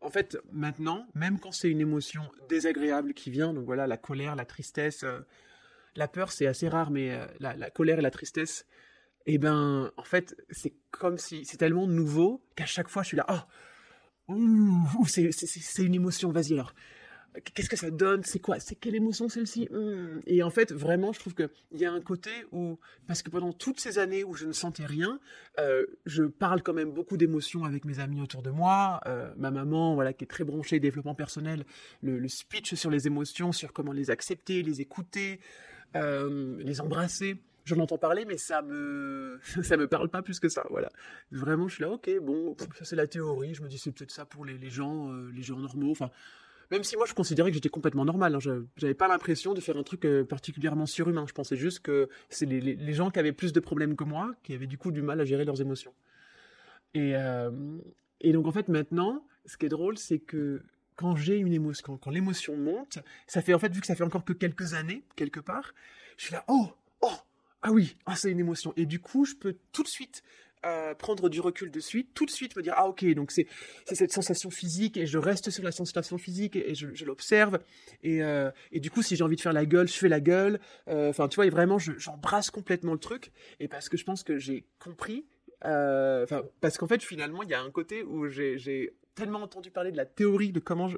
en 0.00 0.10
fait, 0.10 0.38
maintenant, 0.52 1.06
même 1.14 1.38
quand 1.38 1.52
c'est 1.52 1.68
une 1.68 1.80
émotion 1.80 2.22
désagréable 2.48 3.12
qui 3.12 3.30
vient, 3.30 3.52
donc 3.52 3.66
voilà, 3.66 3.86
la 3.86 3.98
colère, 3.98 4.34
la 4.36 4.46
tristesse, 4.46 5.04
euh, 5.04 5.20
la 5.96 6.08
peur, 6.08 6.32
c'est 6.32 6.46
assez 6.46 6.68
rare, 6.68 6.90
mais 6.90 7.12
euh, 7.12 7.26
la, 7.40 7.70
colère 7.70 7.98
et 7.98 8.02
la 8.02 8.10
tristesse, 8.10 8.66
eh 9.26 9.38
ben, 9.38 9.92
en 9.96 10.04
fait, 10.04 10.36
c'est 10.50 10.74
comme 10.90 11.18
si 11.18 11.44
c'est 11.44 11.56
tellement 11.56 11.86
nouveau 11.86 12.42
qu'à 12.56 12.66
chaque 12.66 12.88
fois, 12.88 13.02
je 13.02 13.08
suis 13.08 13.16
là, 13.16 13.26
oh, 13.28 15.04
c'est 15.06 15.82
une 15.82 15.94
émotion, 15.94 16.30
vas-y 16.30 16.54
alors. 16.54 16.74
Qu'est-ce 17.54 17.68
que 17.68 17.76
ça 17.76 17.90
donne? 17.90 18.24
C'est 18.24 18.40
quoi? 18.40 18.58
C'est 18.58 18.74
quelle 18.74 18.96
émotion 18.96 19.28
celle-ci? 19.28 19.68
Hmm. 19.70 20.20
Et 20.26 20.42
en 20.42 20.50
fait, 20.50 20.72
vraiment, 20.72 21.12
je 21.12 21.20
trouve 21.20 21.34
qu'il 21.34 21.48
y 21.74 21.84
a 21.84 21.92
un 21.92 22.00
côté 22.00 22.30
où, 22.50 22.76
parce 23.06 23.22
que 23.22 23.30
pendant 23.30 23.52
toutes 23.52 23.78
ces 23.78 23.98
années 23.98 24.24
où 24.24 24.34
je 24.34 24.46
ne 24.46 24.52
sentais 24.52 24.84
rien, 24.84 25.20
euh, 25.60 25.86
je 26.06 26.24
parle 26.24 26.60
quand 26.62 26.72
même 26.72 26.90
beaucoup 26.90 27.16
d'émotions 27.16 27.64
avec 27.64 27.84
mes 27.84 28.00
amis 28.00 28.20
autour 28.20 28.42
de 28.42 28.50
moi. 28.50 29.00
Euh, 29.06 29.32
ma 29.36 29.52
maman, 29.52 29.94
voilà, 29.94 30.12
qui 30.12 30.24
est 30.24 30.26
très 30.26 30.42
branchée 30.42 30.80
développement 30.80 31.14
personnel, 31.14 31.64
le, 32.02 32.26
speech 32.26 32.74
sur 32.74 32.90
les 32.90 33.06
émotions, 33.06 33.52
sur 33.52 33.72
comment 33.72 33.92
les 33.92 34.10
accepter, 34.10 34.64
les 34.64 34.80
écouter, 34.80 35.38
euh, 35.96 36.56
les 36.60 36.80
embrasser. 36.80 37.40
J'en 37.64 37.78
entends 37.78 37.98
parler, 37.98 38.24
mais 38.24 38.36
ça 38.36 38.62
me 38.62 39.38
ça 39.62 39.76
me 39.76 39.86
parle 39.86 40.08
pas 40.08 40.22
plus 40.22 40.40
que 40.40 40.48
ça. 40.48 40.64
Voilà. 40.70 40.88
Vraiment, 41.30 41.68
je 41.68 41.74
suis 41.74 41.82
là, 41.82 41.90
ok, 41.90 42.10
bon, 42.22 42.56
ça 42.78 42.84
c'est 42.84 42.96
la 42.96 43.06
théorie. 43.06 43.54
Je 43.54 43.62
me 43.62 43.68
dis 43.68 43.78
c'est 43.78 43.92
peut-être 43.92 44.10
ça 44.10 44.24
pour 44.24 44.44
les, 44.44 44.58
les 44.58 44.70
gens, 44.70 45.12
euh, 45.12 45.30
les 45.34 45.42
gens 45.42 45.58
normaux. 45.58 45.90
Enfin 45.90 46.10
même 46.70 46.84
si 46.84 46.96
moi 46.96 47.04
je 47.04 47.14
considérais 47.14 47.50
que 47.50 47.56
j'étais 47.56 47.68
complètement 47.68 48.04
normal, 48.04 48.36
hein, 48.36 48.38
j'avais 48.76 48.94
pas 48.94 49.08
l'impression 49.08 49.54
de 49.54 49.60
faire 49.60 49.76
un 49.76 49.82
truc 49.82 50.04
euh, 50.04 50.24
particulièrement 50.24 50.86
surhumain. 50.86 51.24
Je 51.26 51.32
pensais 51.32 51.56
juste 51.56 51.80
que 51.80 52.08
c'est 52.28 52.46
les, 52.46 52.60
les, 52.60 52.76
les, 52.76 52.92
gens 52.92 53.10
qui 53.10 53.18
avaient 53.18 53.32
plus 53.32 53.52
de 53.52 53.58
problèmes 53.58 53.96
que 53.96 54.04
moi, 54.04 54.32
qui 54.44 54.54
avaient 54.54 54.68
du 54.68 54.78
coup 54.78 54.92
du 54.92 55.02
mal 55.02 55.20
à 55.20 55.24
gérer 55.24 55.44
leurs 55.44 55.60
émotions. 55.60 55.92
Et, 56.94 57.14
et 58.20 58.32
donc 58.32 58.46
en 58.46 58.52
fait 58.52 58.68
maintenant, 58.68 59.24
ce 59.46 59.56
qui 59.56 59.66
est 59.66 59.68
drôle, 59.68 59.96
c'est 59.96 60.18
que 60.18 60.62
quand 61.00 61.16
j'ai 61.16 61.38
une 61.38 61.54
émotion, 61.54 61.96
quand, 61.96 62.10
l'émotion 62.10 62.58
monte, 62.58 62.98
ça 63.26 63.40
fait 63.40 63.54
en 63.54 63.58
fait 63.58 63.72
vu 63.72 63.80
que 63.80 63.86
ça 63.86 63.96
fait 63.96 64.04
encore 64.04 64.22
que 64.22 64.34
quelques 64.34 64.74
années 64.74 65.02
quelque 65.16 65.40
part, 65.40 65.72
je 66.18 66.26
suis 66.26 66.34
là 66.34 66.44
oh 66.46 66.68
oh 67.00 67.16
ah 67.62 67.72
oui 67.72 67.96
ah 68.04 68.16
c'est 68.16 68.30
une 68.30 68.38
émotion. 68.38 68.74
Et 68.76 68.84
du 68.84 69.00
coup 69.00 69.24
je 69.24 69.34
peux 69.34 69.56
tout 69.72 69.82
de 69.82 69.88
suite 69.88 70.22
euh, 70.66 70.94
prendre 70.94 71.30
du 71.30 71.40
recul 71.40 71.70
de 71.70 71.80
suite, 71.80 72.10
tout 72.12 72.26
de 72.26 72.30
suite 72.30 72.54
me 72.54 72.60
dire 72.60 72.74
ah 72.76 72.86
ok 72.86 73.02
donc 73.14 73.30
c'est 73.30 73.46
cette 73.86 74.12
sensation 74.12 74.50
physique 74.50 74.98
et 74.98 75.06
je 75.06 75.16
reste 75.16 75.48
sur 75.48 75.64
la 75.64 75.72
sensation 75.72 76.18
physique 76.18 76.54
et, 76.54 76.74
je, 76.74 77.04
l'observe. 77.06 77.60
Et 78.02 78.22
euh, 78.22 78.50
et 78.70 78.78
du 78.78 78.90
coup 78.90 79.00
si 79.00 79.16
j'ai 79.16 79.24
envie 79.24 79.36
de 79.36 79.40
faire 79.40 79.54
la 79.54 79.64
gueule 79.64 79.88
je 79.88 79.94
fais 79.94 80.10
la 80.10 80.20
gueule. 80.20 80.60
Enfin 80.86 81.28
tu 81.28 81.36
vois 81.36 81.46
et 81.46 81.50
vraiment 81.50 81.78
j'embrasse 81.78 82.50
complètement 82.50 82.92
le 82.92 82.98
truc. 82.98 83.32
Et 83.58 83.68
parce 83.68 83.88
que 83.88 83.96
je 83.96 84.04
pense 84.04 84.22
que 84.22 84.36
j'ai 84.36 84.66
compris 84.78 85.24
enfin 85.62 86.42
parce 86.60 86.78
qu'en 86.78 86.86
fait 86.86 87.02
finalement 87.02 87.42
il 87.42 87.50
y 87.50 87.54
a 87.54 87.60
un 87.60 87.70
côté 87.70 88.02
où 88.02 88.28
j'ai 88.28 88.94
tellement 89.14 89.42
entendu 89.42 89.70
parler 89.70 89.92
de 89.92 89.96
la 89.96 90.06
théorie 90.06 90.52
de 90.52 90.60
comment, 90.60 90.88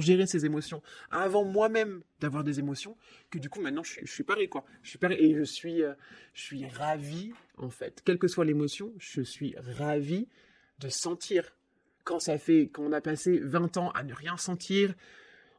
gérer 0.00 0.26
ses 0.26 0.44
émotions 0.44 0.82
avant 1.10 1.44
moi-même 1.44 2.02
d'avoir 2.20 2.42
des 2.42 2.58
émotions 2.58 2.96
que 3.30 3.38
du 3.38 3.48
coup 3.48 3.60
maintenant 3.60 3.84
je, 3.84 4.04
suis 4.04 4.24
pareil 4.24 4.48
quoi. 4.48 4.64
Je 4.82 4.90
suis 4.90 4.98
pareil 4.98 5.18
et 5.20 5.34
je 5.34 5.44
suis, 5.44 5.82
euh, 5.82 5.94
je 6.34 6.42
suis 6.42 6.66
ravi 6.66 7.32
en 7.56 7.70
fait, 7.70 8.02
quelle 8.04 8.18
que 8.18 8.28
soit 8.28 8.44
l'émotion, 8.44 8.92
je 8.98 9.20
suis 9.20 9.54
ravi 9.78 10.28
de 10.80 10.88
sentir 10.88 11.56
quand 12.04 12.18
ça 12.18 12.38
fait, 12.38 12.68
quand 12.68 12.82
on 12.82 12.92
a 12.92 13.00
passé 13.00 13.38
20 13.38 13.76
ans 13.76 13.90
à 13.90 14.02
ne 14.02 14.14
rien 14.14 14.36
sentir. 14.36 14.94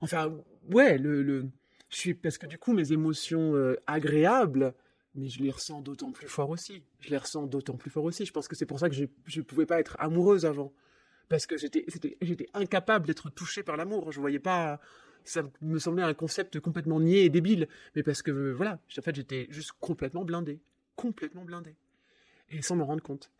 Enfin, 0.02 0.36
ouais, 0.72 0.98
le, 0.98 1.22
le 1.22 1.46
je 1.90 1.98
suis, 1.98 2.14
parce 2.14 2.38
que 2.38 2.48
du 2.48 2.58
coup 2.58 2.74
mes 2.74 2.92
émotions 2.92 3.56
euh, 3.56 3.76
agréables, 3.88 4.74
mais 5.16 5.28
je 5.28 5.42
les 5.42 5.52
ressens 5.52 5.82
d'autant 5.82 6.12
plus 6.12 6.28
fort 6.28 6.50
aussi. 6.50 6.84
Je 7.00 7.10
les 7.10 7.18
ressens 7.18 7.48
d'autant 7.48 7.78
plus 7.78 7.90
fort 7.90 8.04
aussi. 8.04 8.26
Je 8.26 8.32
pense 8.32 8.48
que 8.48 8.56
c'est 8.56 8.66
pour 8.66 8.80
ça 8.80 8.90
que 8.90 8.96
je 8.96 9.06
ne 9.06 9.42
pouvais 9.44 9.66
pas 9.66 9.80
être 9.80 9.96
amoureuse 10.00 10.46
avant 10.46 10.74
parce 11.30 11.46
que 11.46 11.58
j'étais 11.58 11.86
incapable 12.54 13.06
d'être 13.06 13.30
touché 13.30 13.64
par 13.64 13.78
l'amour. 13.78 14.12
Je 14.12 14.20
voyais 14.20 14.40
pas 14.40 14.80
ça 15.24 15.44
me 15.62 15.80
semblait 15.80 16.04
un 16.04 16.14
concept 16.14 16.60
complètement 16.60 17.00
niais 17.00 17.26
et 17.26 17.30
débile, 17.30 17.68
mais 17.96 18.04
parce 18.04 18.22
que 18.22 18.52
voilà, 18.52 18.80
en 18.98 19.02
fait 19.02 19.16
j'étais 19.16 19.48
juste 19.50 19.74
complètement 19.80 20.26
blindé, 20.26 20.60
complètement 20.96 21.46
blindé, 21.46 21.76
et 22.50 22.62
sans 22.62 22.76
me 22.76 22.84
rendre 22.84 23.04
compte. 23.04 23.32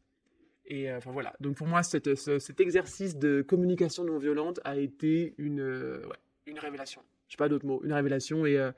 Et 0.66 0.92
euh, 0.92 0.98
enfin 0.98 1.12
voilà, 1.12 1.34
donc 1.40 1.56
pour 1.56 1.68
moi 1.68 1.82
cette, 1.82 2.16
ce, 2.16 2.38
cet 2.38 2.60
exercice 2.60 3.18
de 3.18 3.42
communication 3.42 4.04
non 4.04 4.20
violente 4.20 4.60
a 4.64 4.78
été 4.78 5.34
une 5.38 6.02
une 6.46 6.60
révélation. 6.60 7.02
Je 7.28 7.34
sais 7.34 7.38
pas 7.38 7.50
d'autres 7.50 7.66
mots, 7.66 7.82
une 7.84 7.94
révélation 7.94 8.46
et 8.46 8.58
euh, 8.58 8.72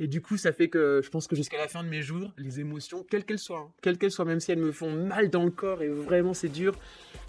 et 0.00 0.08
du 0.08 0.22
coup, 0.22 0.38
ça 0.38 0.52
fait 0.52 0.68
que 0.68 1.02
je 1.04 1.10
pense 1.10 1.26
que 1.26 1.36
jusqu'à 1.36 1.58
la 1.58 1.68
fin 1.68 1.84
de 1.84 1.88
mes 1.88 2.00
jours, 2.00 2.32
les 2.38 2.58
émotions, 2.58 3.04
quelles 3.08 3.26
qu'elles 3.26 3.38
soient, 3.38 3.58
hein, 3.58 3.72
quelles 3.82 3.98
qu'elles 3.98 4.10
soient, 4.10 4.24
même 4.24 4.40
si 4.40 4.50
elles 4.50 4.58
me 4.58 4.72
font 4.72 4.90
mal 4.90 5.28
dans 5.28 5.44
le 5.44 5.50
corps 5.50 5.82
et 5.82 5.88
vraiment 5.88 6.32
c'est 6.32 6.48
dur, 6.48 6.74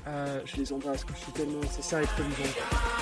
euh, 0.08 0.40
je 0.46 0.56
les 0.56 0.72
embrasse. 0.72 1.06
Je 1.14 1.20
suis 1.20 1.34
tellement, 1.34 1.62
c'est 1.70 1.84
ça 1.84 2.02
être 2.02 2.16
vivant. 2.16 3.01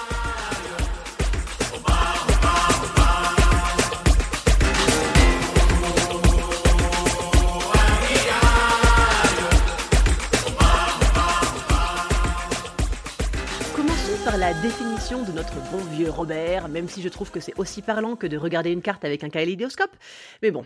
La 14.49 14.61
définition 14.63 15.21
de 15.21 15.31
notre 15.31 15.53
bon 15.69 15.77
vieux 15.91 16.09
Robert, 16.09 16.69
même 16.69 16.89
si 16.89 17.03
je 17.03 17.09
trouve 17.09 17.29
que 17.29 17.39
c'est 17.39 17.53
aussi 17.59 17.83
parlant 17.83 18.15
que 18.15 18.25
de 18.25 18.35
regarder 18.35 18.71
une 18.71 18.81
carte 18.81 19.05
avec 19.05 19.23
un 19.23 19.29
kaléidoscope. 19.29 19.95
Mais 20.41 20.49
bon. 20.49 20.65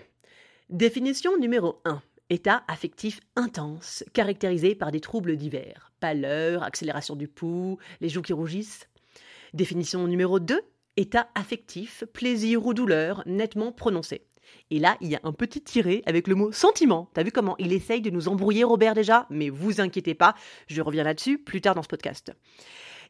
Définition 0.69 1.37
numéro 1.37 1.81
1. 1.83 2.01
État 2.29 2.63
affectif 2.69 3.19
intense, 3.35 4.05
caractérisé 4.13 4.73
par 4.73 4.89
des 4.91 5.01
troubles 5.01 5.35
divers. 5.35 5.91
Pâleur, 5.99 6.63
accélération 6.63 7.17
du 7.17 7.27
pouls, 7.27 7.77
les 7.99 8.07
joues 8.07 8.21
qui 8.21 8.31
rougissent. 8.31 8.87
Définition 9.53 10.07
numéro 10.07 10.39
2. 10.39 10.61
État 10.95 11.27
affectif, 11.35 12.05
plaisir 12.13 12.65
ou 12.65 12.73
douleur, 12.73 13.21
nettement 13.25 13.73
prononcé. 13.73 14.25
Et 14.71 14.79
là, 14.79 14.95
il 15.01 15.09
y 15.09 15.15
a 15.15 15.21
un 15.25 15.33
petit 15.33 15.59
tiré 15.59 16.03
avec 16.05 16.29
le 16.29 16.35
mot 16.35 16.53
sentiment. 16.53 17.09
T'as 17.13 17.23
vu 17.23 17.33
comment 17.33 17.57
il 17.59 17.73
essaye 17.73 17.99
de 17.99 18.11
nous 18.11 18.29
embrouiller, 18.29 18.63
Robert, 18.63 18.93
déjà? 18.93 19.27
Mais 19.29 19.49
vous 19.49 19.81
inquiétez 19.81 20.13
pas, 20.13 20.35
je 20.67 20.81
reviens 20.81 21.03
là-dessus 21.03 21.37
plus 21.37 21.59
tard 21.59 21.75
dans 21.75 21.83
ce 21.83 21.89
podcast. 21.89 22.31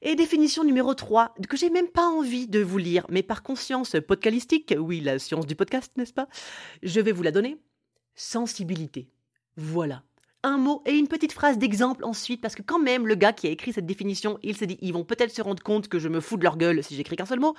Et 0.06 0.16
définition 0.16 0.66
numéro 0.66 0.94
3, 0.94 1.34
que 1.48 1.56
j'ai 1.56 1.70
même 1.70 1.88
pas 1.88 2.06
envie 2.06 2.46
de 2.50 2.60
vous 2.60 2.78
lire, 2.78 3.06
mais 3.10 3.24
par 3.24 3.42
conscience 3.42 3.96
podcalistique, 4.06 4.76
oui, 4.78 5.00
la 5.00 5.18
science 5.18 5.48
du 5.48 5.56
podcast, 5.56 5.94
n'est-ce 5.96 6.12
pas? 6.12 6.28
Je 6.84 7.00
vais 7.00 7.14
vous 7.14 7.24
la 7.24 7.32
donner. 7.32 7.56
Sensibilité. 8.14 9.08
Voilà. 9.56 10.04
Un 10.44 10.58
mot 10.58 10.84
et 10.86 10.92
une 10.92 11.08
petite 11.08 11.32
phrase 11.32 11.58
d'exemple 11.58 12.04
ensuite, 12.04 12.42
parce 12.42 12.54
que 12.54 12.62
quand 12.62 12.80
même, 12.80 13.08
le 13.08 13.16
gars 13.16 13.32
qui 13.32 13.48
a 13.48 13.50
écrit 13.50 13.72
cette 13.72 13.86
définition, 13.86 14.40
il 14.44 14.58
s'est 14.58 14.68
dit, 14.68 14.78
ils 14.82 14.92
vont 14.92 15.06
peut-être 15.06 15.32
se 15.32 15.42
rendre 15.42 15.64
compte 15.64 15.88
que 15.88 16.00
je 16.00 16.10
me 16.10 16.20
fous 16.20 16.36
de 16.36 16.44
leur 16.44 16.58
gueule 16.58 16.84
si 16.84 16.98
j'écris 16.98 17.16
qu'un 17.16 17.26
seul 17.26 17.40
mot. 17.40 17.56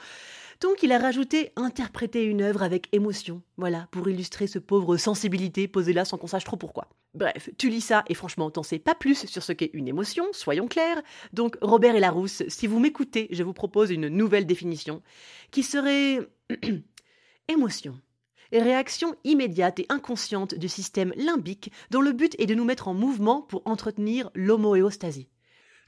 Donc 0.61 0.83
il 0.83 0.93
a 0.93 0.99
rajouté 0.99 1.53
interpréter 1.57 2.25
une 2.25 2.43
œuvre 2.43 2.63
avec 2.63 2.89
émotion, 2.93 3.43
voilà, 3.57 3.89
pour 3.91 4.09
illustrer 4.09 4.47
ce 4.47 4.59
pauvre 4.59 4.97
sensibilité 4.97 5.69
posé 5.69 5.93
là 5.93 6.05
sans 6.05 6.19
qu'on 6.19 6.27
sache 6.27 6.45
trop 6.45 6.57
pourquoi. 6.57 6.89
Bref, 7.15 7.51
tu 7.59 7.69
lis 7.69 7.81
ça 7.81 8.05
et 8.09 8.15
franchement, 8.15 8.51
t'en 8.51 8.63
sais 8.63 8.79
pas 8.79 8.95
plus 8.95 9.27
sur 9.27 9.43
ce 9.43 9.53
qu'est 9.53 9.71
une 9.73 9.89
émotion, 9.89 10.27
soyons 10.33 10.67
clairs. 10.67 11.03
Donc 11.33 11.57
Robert 11.61 11.95
et 11.95 12.01
Larousse, 12.01 12.43
si 12.49 12.67
vous 12.67 12.81
m'écoutez, 12.81 13.29
je 13.31 13.43
vous 13.43 13.53
propose 13.53 13.91
une 13.91 14.09
nouvelle 14.09 14.47
définition 14.47 15.03
qui 15.51 15.63
serait 15.63 16.19
émotion. 17.49 18.01
Réaction 18.53 19.17
immédiate 19.25 19.81
et 19.81 19.87
inconsciente 19.89 20.55
du 20.55 20.69
système 20.69 21.13
limbique 21.17 21.73
dont 21.91 22.01
le 22.01 22.13
but 22.13 22.35
est 22.39 22.47
de 22.47 22.55
nous 22.55 22.65
mettre 22.65 22.89
en 22.89 22.95
mouvement 22.95 23.43
pour 23.43 23.63
entretenir 23.65 24.31
l'homoéostasie. 24.35 25.29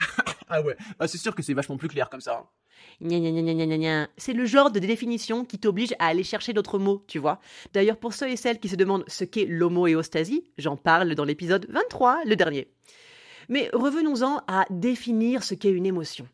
ah 0.49 0.63
ouais, 0.63 0.77
ah, 0.99 1.07
c'est 1.07 1.19
sûr 1.19 1.35
que 1.35 1.43
c'est 1.43 1.55
vachement 1.55 1.77
plus 1.77 1.89
clair 1.89 2.11
comme 2.11 2.21
ça. 2.21 2.51
C'est 4.17 4.33
le 4.33 4.47
genre 4.47 4.71
de 4.71 4.79
définition 4.79 5.45
qui 5.45 5.59
t'oblige 5.59 5.95
à 5.99 6.07
aller 6.07 6.25
chercher 6.25 6.53
d'autres 6.53 6.79
mots, 6.79 7.05
tu 7.07 7.19
vois. 7.19 7.41
D'ailleurs, 7.75 7.99
pour 7.99 8.15
ceux 8.15 8.29
et 8.29 8.37
celles 8.37 8.59
qui 8.59 8.69
se 8.69 8.77
demandent 8.77 9.05
ce 9.07 9.25
qu'est 9.25 9.45
l'homoéostasie, 9.45 10.45
j'en 10.57 10.77
parle 10.77 11.15
dans 11.15 11.25
l'épisode 11.25 11.67
23, 11.69 12.25
le 12.25 12.37
dernier. 12.37 12.69
Mais 13.49 13.69
revenons-en 13.73 14.41
à 14.49 14.65
définir 14.71 15.43
ce 15.43 15.55
qu'est 15.55 15.71
une 15.71 15.87
émotion. 15.87 16.27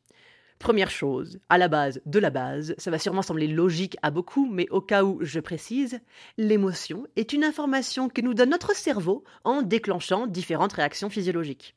Première 0.61 0.91
chose, 0.91 1.41
à 1.49 1.59
la 1.59 1.67
base 1.67 2.01
de 2.07 2.21
la 2.21 2.31
base, 2.31 2.77
ça 2.79 2.93
va 2.93 3.01
sûrement 3.01 3.23
sembler 3.23 3.49
logique 3.49 3.97
à 4.03 4.13
beaucoup, 4.13 4.49
mais 4.49 4.69
au 4.71 4.81
cas 4.81 5.03
où 5.03 5.19
je 5.21 5.41
précise, 5.41 5.99
l'émotion 6.39 7.05
est 7.17 7.33
une 7.33 7.43
information 7.43 8.09
que 8.09 8.21
nous 8.21 8.33
donne 8.33 8.51
notre 8.51 8.77
cerveau 8.77 9.25
en 9.43 9.63
déclenchant 9.63 10.29
différentes 10.29 10.75
réactions 10.75 11.11
physiologiques. 11.11 11.75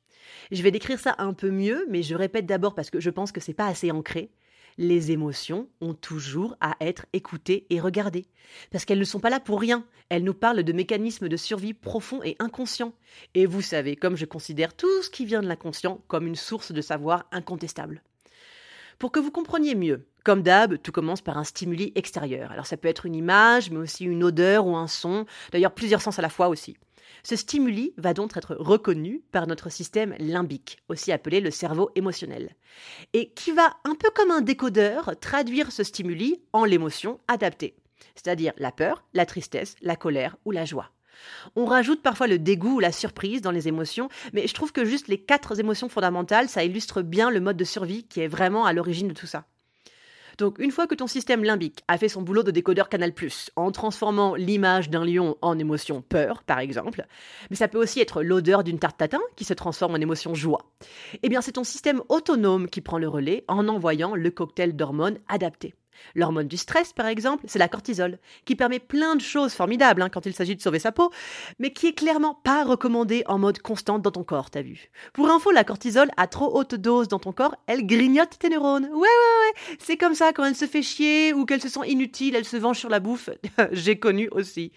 Je 0.51 0.61
vais 0.61 0.69
décrire 0.69 0.99
ça 0.99 1.15
un 1.17 1.33
peu 1.33 1.49
mieux, 1.49 1.87
mais 1.89 2.03
je 2.03 2.13
répète 2.13 2.45
d'abord 2.45 2.75
parce 2.75 2.91
que 2.91 2.99
je 2.99 3.09
pense 3.09 3.31
que 3.31 3.41
c'est 3.41 3.55
pas 3.55 3.65
assez 3.65 3.89
ancré 3.89 4.29
les 4.77 5.11
émotions 5.11 5.69
ont 5.81 5.93
toujours 5.93 6.55
à 6.59 6.75
être 6.81 7.05
écoutées 7.13 7.65
et 7.69 7.79
regardées. 7.79 8.25
Parce 8.71 8.85
qu'elles 8.85 8.99
ne 8.99 9.03
sont 9.03 9.19
pas 9.19 9.29
là 9.29 9.39
pour 9.39 9.59
rien. 9.59 9.85
Elles 10.09 10.23
nous 10.23 10.33
parlent 10.33 10.63
de 10.63 10.73
mécanismes 10.73 11.29
de 11.29 11.37
survie 11.37 11.73
profonds 11.73 12.21
et 12.23 12.35
inconscients. 12.39 12.93
Et 13.33 13.45
vous 13.45 13.61
savez, 13.61 13.95
comme 13.95 14.17
je 14.17 14.25
considère 14.25 14.75
tout 14.75 15.01
ce 15.01 15.09
qui 15.09 15.25
vient 15.25 15.41
de 15.41 15.47
l'inconscient 15.47 16.01
comme 16.07 16.27
une 16.27 16.35
source 16.35 16.71
de 16.71 16.81
savoir 16.81 17.25
incontestable. 17.31 18.03
Pour 18.99 19.11
que 19.11 19.19
vous 19.19 19.31
compreniez 19.31 19.75
mieux, 19.75 20.07
comme 20.23 20.41
d'hab, 20.41 20.81
tout 20.81 20.91
commence 20.91 21.21
par 21.21 21.37
un 21.37 21.43
stimuli 21.43 21.91
extérieur. 21.95 22.51
Alors 22.51 22.65
ça 22.65 22.77
peut 22.77 22.87
être 22.87 23.05
une 23.05 23.15
image, 23.15 23.69
mais 23.69 23.77
aussi 23.77 24.05
une 24.05 24.23
odeur 24.23 24.65
ou 24.65 24.75
un 24.75 24.87
son, 24.87 25.25
d'ailleurs 25.51 25.73
plusieurs 25.73 26.01
sens 26.01 26.17
à 26.17 26.21
la 26.21 26.29
fois 26.29 26.47
aussi. 26.47 26.77
Ce 27.23 27.35
stimuli 27.35 27.93
va 27.97 28.13
donc 28.13 28.35
être 28.35 28.55
reconnu 28.55 29.21
par 29.31 29.47
notre 29.47 29.69
système 29.69 30.15
limbique, 30.19 30.77
aussi 30.89 31.11
appelé 31.11 31.41
le 31.41 31.51
cerveau 31.51 31.91
émotionnel, 31.95 32.55
et 33.13 33.31
qui 33.31 33.51
va, 33.51 33.77
un 33.83 33.95
peu 33.95 34.09
comme 34.15 34.31
un 34.31 34.41
décodeur, 34.41 35.11
traduire 35.19 35.71
ce 35.71 35.83
stimuli 35.83 36.41
en 36.53 36.65
l'émotion 36.65 37.19
adaptée, 37.27 37.75
c'est-à-dire 38.15 38.53
la 38.57 38.71
peur, 38.71 39.03
la 39.13 39.25
tristesse, 39.25 39.75
la 39.81 39.95
colère 39.95 40.37
ou 40.45 40.51
la 40.51 40.65
joie. 40.65 40.91
On 41.55 41.65
rajoute 41.65 42.01
parfois 42.01 42.27
le 42.27 42.39
dégoût 42.39 42.75
ou 42.75 42.79
la 42.79 42.91
surprise 42.91 43.41
dans 43.41 43.51
les 43.51 43.67
émotions, 43.67 44.09
mais 44.33 44.47
je 44.47 44.53
trouve 44.53 44.71
que 44.71 44.85
juste 44.85 45.07
les 45.07 45.17
quatre 45.17 45.59
émotions 45.59 45.89
fondamentales, 45.89 46.49
ça 46.49 46.63
illustre 46.63 47.01
bien 47.01 47.29
le 47.29 47.39
mode 47.39 47.57
de 47.57 47.63
survie 47.63 48.03
qui 48.03 48.21
est 48.21 48.27
vraiment 48.27 48.65
à 48.65 48.73
l'origine 48.73 49.07
de 49.07 49.13
tout 49.13 49.27
ça. 49.27 49.45
Donc 50.37 50.59
une 50.59 50.71
fois 50.71 50.87
que 50.87 50.95
ton 50.95 51.07
système 51.07 51.43
limbique 51.43 51.83
a 51.87 51.97
fait 51.97 52.09
son 52.09 52.21
boulot 52.21 52.43
de 52.43 52.51
décodeur 52.51 52.89
Canal+, 52.89 53.13
en 53.55 53.71
transformant 53.71 54.35
l'image 54.35 54.89
d'un 54.89 55.05
lion 55.05 55.37
en 55.41 55.57
émotion 55.57 56.01
peur, 56.01 56.43
par 56.43 56.59
exemple, 56.59 57.05
mais 57.49 57.55
ça 57.55 57.67
peut 57.67 57.81
aussi 57.81 58.01
être 58.01 58.21
l'odeur 58.21 58.63
d'une 58.63 58.79
tarte 58.79 58.97
tatin 58.97 59.21
qui 59.35 59.45
se 59.45 59.53
transforme 59.53 59.93
en 59.93 60.01
émotion 60.01 60.33
joie, 60.33 60.71
eh 61.23 61.29
bien 61.29 61.41
c'est 61.41 61.53
ton 61.53 61.63
système 61.63 62.01
autonome 62.09 62.67
qui 62.67 62.81
prend 62.81 62.97
le 62.97 63.07
relais 63.07 63.45
en 63.47 63.67
envoyant 63.67 64.15
le 64.15 64.29
cocktail 64.31 64.75
d'hormones 64.75 65.19
adapté. 65.27 65.73
L'hormone 66.15 66.47
du 66.47 66.57
stress, 66.57 66.93
par 66.93 67.07
exemple, 67.07 67.45
c'est 67.47 67.59
la 67.59 67.67
cortisol, 67.67 68.19
qui 68.45 68.55
permet 68.55 68.79
plein 68.79 69.15
de 69.15 69.21
choses 69.21 69.53
formidables 69.53 70.01
hein, 70.01 70.09
quand 70.09 70.25
il 70.25 70.33
s'agit 70.33 70.55
de 70.55 70.61
sauver 70.61 70.79
sa 70.79 70.91
peau, 70.91 71.11
mais 71.59 71.71
qui 71.73 71.87
est 71.87 71.93
clairement 71.93 72.33
pas 72.33 72.63
recommandée 72.63 73.23
en 73.27 73.37
mode 73.37 73.59
constante 73.59 74.01
dans 74.01 74.11
ton 74.11 74.23
corps, 74.23 74.49
t'as 74.49 74.61
vu. 74.61 74.89
Pour 75.13 75.29
info, 75.29 75.51
la 75.51 75.63
cortisol, 75.63 76.09
à 76.17 76.27
trop 76.27 76.57
haute 76.57 76.75
dose 76.75 77.07
dans 77.07 77.19
ton 77.19 77.31
corps, 77.31 77.55
elle 77.67 77.85
grignote 77.85 78.37
tes 78.39 78.49
neurones. 78.49 78.85
Ouais, 78.85 78.91
ouais, 78.91 78.99
ouais, 78.99 79.77
c'est 79.79 79.97
comme 79.97 80.15
ça 80.15 80.33
quand 80.33 80.45
elle 80.45 80.55
se 80.55 80.65
fait 80.65 80.81
chier 80.81 81.33
ou 81.33 81.45
qu'elle 81.45 81.61
se 81.61 81.69
sent 81.69 81.87
inutile, 81.87 82.35
elle 82.35 82.45
se 82.45 82.57
venge 82.57 82.77
sur 82.77 82.89
la 82.89 82.99
bouffe. 82.99 83.29
J'ai 83.71 83.97
connu 83.97 84.29
aussi. 84.31 84.71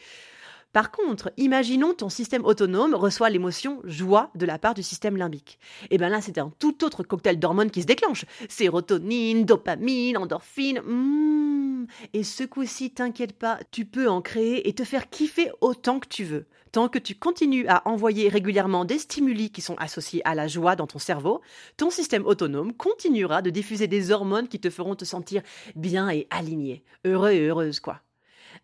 Par 0.72 0.90
contre, 0.90 1.32
imaginons 1.38 1.94
ton 1.94 2.10
système 2.10 2.44
autonome 2.44 2.94
reçoit 2.94 3.30
l'émotion 3.30 3.80
joie 3.84 4.30
de 4.34 4.44
la 4.44 4.58
part 4.58 4.74
du 4.74 4.82
système 4.82 5.16
limbique. 5.16 5.58
Et 5.84 5.94
eh 5.94 5.98
bien 5.98 6.10
là, 6.10 6.20
c'est 6.20 6.36
un 6.36 6.52
tout 6.58 6.84
autre 6.84 7.02
cocktail 7.02 7.38
d'hormones 7.38 7.70
qui 7.70 7.82
se 7.82 7.86
déclenche. 7.86 8.26
Sérotonine, 8.50 9.44
dopamine, 9.44 10.18
endorphine. 10.18 10.80
Mmh. 10.80 11.86
Et 12.12 12.22
ce 12.22 12.44
coup-ci, 12.44 12.90
t'inquiète 12.90 13.32
pas, 13.32 13.58
tu 13.70 13.86
peux 13.86 14.08
en 14.08 14.20
créer 14.20 14.68
et 14.68 14.74
te 14.74 14.84
faire 14.84 15.08
kiffer 15.08 15.50
autant 15.62 16.00
que 16.00 16.08
tu 16.08 16.24
veux. 16.24 16.46
Tant 16.70 16.88
que 16.88 16.98
tu 16.98 17.14
continues 17.14 17.66
à 17.66 17.88
envoyer 17.88 18.28
régulièrement 18.28 18.84
des 18.84 18.98
stimuli 18.98 19.50
qui 19.50 19.62
sont 19.62 19.76
associés 19.76 20.20
à 20.26 20.34
la 20.34 20.48
joie 20.48 20.76
dans 20.76 20.86
ton 20.86 20.98
cerveau, 20.98 21.40
ton 21.78 21.90
système 21.90 22.26
autonome 22.26 22.74
continuera 22.74 23.40
de 23.40 23.48
diffuser 23.48 23.86
des 23.86 24.10
hormones 24.10 24.48
qui 24.48 24.60
te 24.60 24.68
feront 24.68 24.94
te 24.94 25.06
sentir 25.06 25.42
bien 25.76 26.10
et 26.10 26.26
aligné. 26.30 26.84
Heureux 27.06 27.30
et 27.30 27.46
heureuse, 27.46 27.80
quoi. 27.80 28.02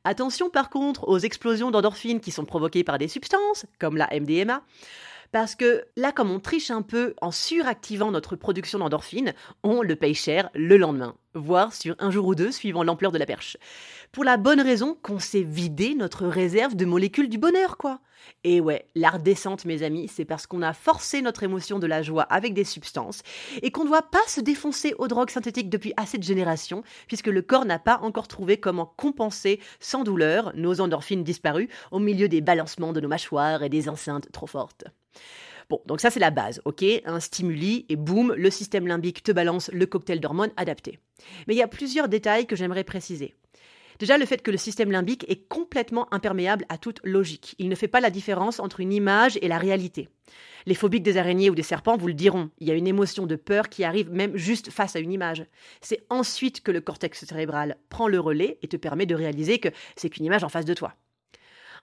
Attention 0.04 0.50
par 0.50 0.68
contre 0.68 1.08
aux 1.08 1.18
explosions 1.18 1.70
d'endorphines 1.70 2.20
qui 2.20 2.30
sont 2.30 2.44
provoquées 2.44 2.84
par 2.84 2.99
des 2.99 3.08
substances, 3.08 3.66
comme 3.78 3.96
la 3.96 4.08
MDMA, 4.12 4.62
parce 5.33 5.54
que 5.54 5.85
là, 5.97 6.12
comme 6.12 6.31
on 6.31 6.40
triche 6.40 6.71
un 6.71 6.83
peu 6.83 7.14
en 7.21 7.31
suractivant 7.31 8.11
notre 8.11 8.37
production 8.37 8.78
d'endorphines, 8.78 9.35
on 9.62 9.83
le 9.83 9.97
paye 9.97 10.14
cher 10.14 10.50
le 10.54 10.76
lendemain, 10.76 11.16
voire 11.35 11.73
sur 11.73 11.97
un 11.99 12.11
jour 12.11 12.26
ou 12.26 12.35
deux 12.35 12.52
suivant 12.52 12.85
l'ampleur 12.85 13.12
de 13.12 13.19
la 13.19 13.26
perche. 13.26 13.57
Pour 14.12 14.25
la 14.25 14.37
bonne 14.37 14.61
raison 14.61 14.97
qu'on 15.02 15.19
s'est 15.19 15.43
vidé 15.43 15.95
notre 15.95 16.26
réserve 16.26 16.76
de 16.76 16.85
molécules 16.85 17.28
du 17.28 17.38
bonheur, 17.38 17.76
quoi. 17.76 18.00
Et 18.43 18.61
ouais, 18.61 18.87
l'art 18.95 19.19
descente, 19.19 19.64
mes 19.64 19.83
amis, 19.83 20.09
c'est 20.09 20.25
parce 20.25 20.47
qu'on 20.47 20.62
a 20.62 20.73
forcé 20.73 21.23
notre 21.23 21.43
émotion 21.43 21.78
de 21.78 21.87
la 21.87 22.02
joie 22.02 22.23
avec 22.23 22.54
des 22.54 22.64
substances 22.64 23.23
et 23.62 23.71
qu'on 23.71 23.85
ne 23.85 23.88
doit 23.88 24.02
pas 24.02 24.26
se 24.26 24.40
défoncer 24.40 24.95
aux 24.99 25.09
drogues 25.09 25.31
synthétiques 25.31 25.71
depuis 25.71 25.93
assez 25.97 26.19
de 26.19 26.23
générations, 26.23 26.83
puisque 27.07 27.26
le 27.26 27.43
corps 27.43 27.64
n'a 27.64 27.78
pas 27.78 27.99
encore 28.02 28.28
trouvé 28.28 28.59
comment 28.59 28.87
compenser 28.97 29.61
sans 29.81 30.04
douleur 30.04 30.52
nos 30.54 30.81
endorphines 30.81 31.25
disparues 31.25 31.69
au 31.90 31.99
milieu 31.99 32.28
des 32.28 32.40
balancements 32.40 32.93
de 32.93 33.00
nos 33.00 33.09
mâchoires 33.09 33.62
et 33.62 33.69
des 33.69 33.88
enceintes 33.88 34.31
trop 34.33 34.47
fortes. 34.47 34.85
Bon, 35.71 35.80
donc 35.87 36.00
ça 36.00 36.11
c'est 36.11 36.21
la 36.21 36.30
base, 36.30 36.61
ok? 36.64 36.85
Un 37.04 37.21
stimuli 37.21 37.87
et 37.88 37.97
boum, 37.97 38.35
le 38.37 38.50
système 38.50 38.87
limbique 38.87 39.23
te 39.23 39.33
balance 39.33 39.71
le 39.73 39.87
cocktail 39.87 40.21
d'hormones 40.21 40.52
adapté. 40.56 40.99
Mais 41.47 41.54
il 41.54 41.59
y 41.59 41.62
a 41.62 41.68
plusieurs 41.68 42.09
détails 42.09 42.47
que 42.47 42.56
j'aimerais 42.56 42.85
préciser. 42.85 43.35
Déjà, 43.99 44.18
le 44.18 44.26
fait 44.26 44.42
que 44.42 44.50
le 44.50 44.56
système 44.56 44.90
limbique 44.90 45.25
est 45.28 45.49
complètement 45.49 46.12
imperméable 46.12 46.64
à 46.68 46.78
toute 46.78 47.00
logique. 47.04 47.54
Il 47.59 47.68
ne 47.68 47.75
fait 47.75 47.88
pas 47.88 48.00
la 48.00 48.11
différence 48.11 48.59
entre 48.59 48.80
une 48.80 48.92
image 48.92 49.38
et 49.40 49.49
la 49.49 49.59
réalité. 49.59 50.09
Les 50.66 50.75
phobiques 50.75 51.02
des 51.02 51.16
araignées 51.16 51.50
ou 51.50 51.54
des 51.54 51.62
serpents 51.62 51.97
vous 51.97 52.09
le 52.09 52.14
diront. 52.14 52.50
Il 52.59 52.66
y 52.66 52.71
a 52.71 52.75
une 52.75 52.87
émotion 52.87 53.26
de 53.26 53.37
peur 53.37 53.68
qui 53.68 53.85
arrive 53.85 54.11
même 54.11 54.37
juste 54.37 54.71
face 54.71 54.97
à 54.97 54.99
une 54.99 55.12
image. 55.12 55.47
C'est 55.80 56.04
ensuite 56.11 56.62
que 56.62 56.73
le 56.73 56.80
cortex 56.80 57.25
cérébral 57.25 57.76
prend 57.88 58.09
le 58.09 58.18
relais 58.18 58.59
et 58.62 58.68
te 58.68 58.76
permet 58.76 59.06
de 59.06 59.14
réaliser 59.14 59.59
que 59.59 59.68
c'est 59.97 60.11
qu'une 60.11 60.25
image 60.25 60.44
en 60.44 60.49
face 60.49 60.64
de 60.64 60.75
toi. 60.75 60.94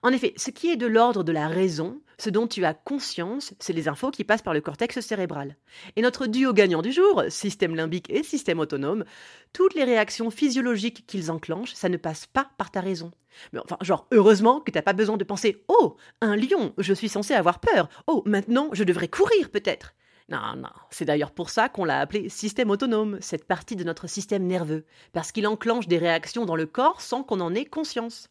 En 0.02 0.10
effet, 0.10 0.34
ce 0.36 0.50
qui 0.50 0.68
est 0.70 0.76
de 0.76 0.86
l'ordre 0.86 1.22
de 1.22 1.32
la 1.32 1.46
raison, 1.46 2.00
ce 2.22 2.30
dont 2.30 2.46
tu 2.46 2.64
as 2.64 2.72
conscience, 2.72 3.52
c'est 3.58 3.72
les 3.72 3.88
infos 3.88 4.12
qui 4.12 4.22
passent 4.22 4.42
par 4.42 4.54
le 4.54 4.60
cortex 4.60 5.00
cérébral. 5.00 5.56
Et 5.96 6.02
notre 6.02 6.28
duo 6.28 6.52
gagnant 6.52 6.80
du 6.80 6.92
jour, 6.92 7.24
système 7.28 7.74
limbique 7.74 8.08
et 8.10 8.22
système 8.22 8.60
autonome, 8.60 9.04
toutes 9.52 9.74
les 9.74 9.82
réactions 9.82 10.30
physiologiques 10.30 11.04
qu'ils 11.08 11.32
enclenchent, 11.32 11.74
ça 11.74 11.88
ne 11.88 11.96
passe 11.96 12.26
pas 12.26 12.48
par 12.58 12.70
ta 12.70 12.80
raison. 12.80 13.10
Mais 13.52 13.58
enfin, 13.58 13.76
genre, 13.80 14.06
heureusement 14.12 14.60
que 14.60 14.70
t'as 14.70 14.82
pas 14.82 14.92
besoin 14.92 15.16
de 15.16 15.24
penser 15.24 15.64
Oh, 15.66 15.96
un 16.20 16.36
lion, 16.36 16.74
je 16.78 16.94
suis 16.94 17.08
censé 17.08 17.34
avoir 17.34 17.58
peur. 17.58 17.88
Oh, 18.06 18.22
maintenant, 18.24 18.68
je 18.72 18.84
devrais 18.84 19.08
courir 19.08 19.50
peut-être. 19.50 19.94
Non, 20.28 20.54
non, 20.56 20.70
c'est 20.90 21.04
d'ailleurs 21.04 21.32
pour 21.32 21.50
ça 21.50 21.68
qu'on 21.68 21.84
l'a 21.84 21.98
appelé 21.98 22.28
système 22.28 22.70
autonome, 22.70 23.18
cette 23.20 23.48
partie 23.48 23.74
de 23.74 23.82
notre 23.82 24.06
système 24.06 24.46
nerveux, 24.46 24.86
parce 25.12 25.32
qu'il 25.32 25.48
enclenche 25.48 25.88
des 25.88 25.98
réactions 25.98 26.44
dans 26.44 26.54
le 26.54 26.66
corps 26.66 27.00
sans 27.00 27.24
qu'on 27.24 27.40
en 27.40 27.52
ait 27.52 27.64
conscience. 27.64 28.28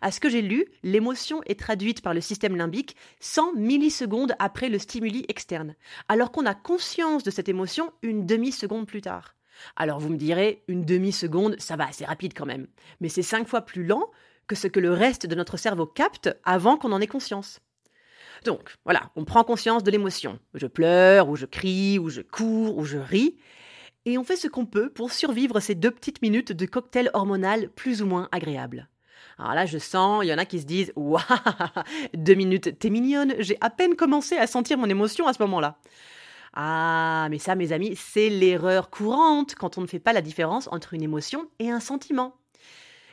À 0.00 0.10
ce 0.10 0.20
que 0.20 0.28
j'ai 0.28 0.42
lu, 0.42 0.66
l'émotion 0.82 1.42
est 1.46 1.58
traduite 1.58 2.02
par 2.02 2.14
le 2.14 2.20
système 2.20 2.56
limbique 2.56 2.96
100 3.20 3.54
millisecondes 3.54 4.34
après 4.38 4.68
le 4.68 4.78
stimuli 4.78 5.24
externe, 5.28 5.74
alors 6.08 6.32
qu'on 6.32 6.46
a 6.46 6.54
conscience 6.54 7.22
de 7.22 7.30
cette 7.30 7.48
émotion 7.48 7.92
une 8.02 8.26
demi-seconde 8.26 8.86
plus 8.86 9.02
tard. 9.02 9.34
Alors 9.76 10.00
vous 10.00 10.10
me 10.10 10.16
direz, 10.16 10.62
une 10.68 10.84
demi-seconde, 10.84 11.56
ça 11.58 11.76
va, 11.76 11.90
c'est 11.92 12.04
rapide 12.04 12.34
quand 12.34 12.46
même, 12.46 12.66
mais 13.00 13.08
c'est 13.08 13.22
cinq 13.22 13.48
fois 13.48 13.62
plus 13.62 13.84
lent 13.84 14.10
que 14.46 14.54
ce 14.54 14.68
que 14.68 14.80
le 14.80 14.92
reste 14.92 15.26
de 15.26 15.34
notre 15.34 15.56
cerveau 15.56 15.86
capte 15.86 16.30
avant 16.44 16.76
qu'on 16.76 16.92
en 16.92 17.00
ait 17.00 17.06
conscience. 17.06 17.60
Donc, 18.44 18.76
voilà, 18.84 19.10
on 19.16 19.24
prend 19.24 19.44
conscience 19.44 19.82
de 19.82 19.90
l'émotion. 19.90 20.38
Je 20.54 20.66
pleure, 20.66 21.28
ou 21.28 21.36
je 21.36 21.46
crie, 21.46 21.98
ou 21.98 22.10
je 22.10 22.20
cours, 22.20 22.76
ou 22.76 22.84
je 22.84 22.98
ris. 22.98 23.36
Et 24.04 24.18
on 24.18 24.24
fait 24.24 24.36
ce 24.36 24.46
qu'on 24.46 24.66
peut 24.66 24.90
pour 24.90 25.10
survivre 25.10 25.58
ces 25.58 25.74
deux 25.74 25.90
petites 25.90 26.22
minutes 26.22 26.52
de 26.52 26.66
cocktail 26.66 27.10
hormonal 27.12 27.70
plus 27.70 28.02
ou 28.02 28.06
moins 28.06 28.28
agréable. 28.30 28.88
Alors 29.38 29.54
là, 29.54 29.66
je 29.66 29.78
sens, 29.78 30.24
il 30.24 30.28
y 30.28 30.34
en 30.34 30.38
a 30.38 30.46
qui 30.46 30.60
se 30.60 30.66
disent 30.66 30.92
Waouh, 30.96 31.22
deux 32.14 32.34
minutes, 32.34 32.78
t'es 32.78 32.90
mignonne, 32.90 33.34
j'ai 33.38 33.58
à 33.60 33.70
peine 33.70 33.94
commencé 33.96 34.36
à 34.36 34.46
sentir 34.46 34.78
mon 34.78 34.88
émotion 34.88 35.26
à 35.26 35.32
ce 35.32 35.42
moment-là. 35.42 35.78
Ah, 36.54 37.28
mais 37.30 37.38
ça, 37.38 37.54
mes 37.54 37.72
amis, 37.72 37.94
c'est 37.96 38.30
l'erreur 38.30 38.88
courante 38.88 39.54
quand 39.54 39.76
on 39.76 39.82
ne 39.82 39.86
fait 39.86 39.98
pas 39.98 40.14
la 40.14 40.22
différence 40.22 40.68
entre 40.72 40.94
une 40.94 41.02
émotion 41.02 41.50
et 41.58 41.70
un 41.70 41.80
sentiment. 41.80 42.34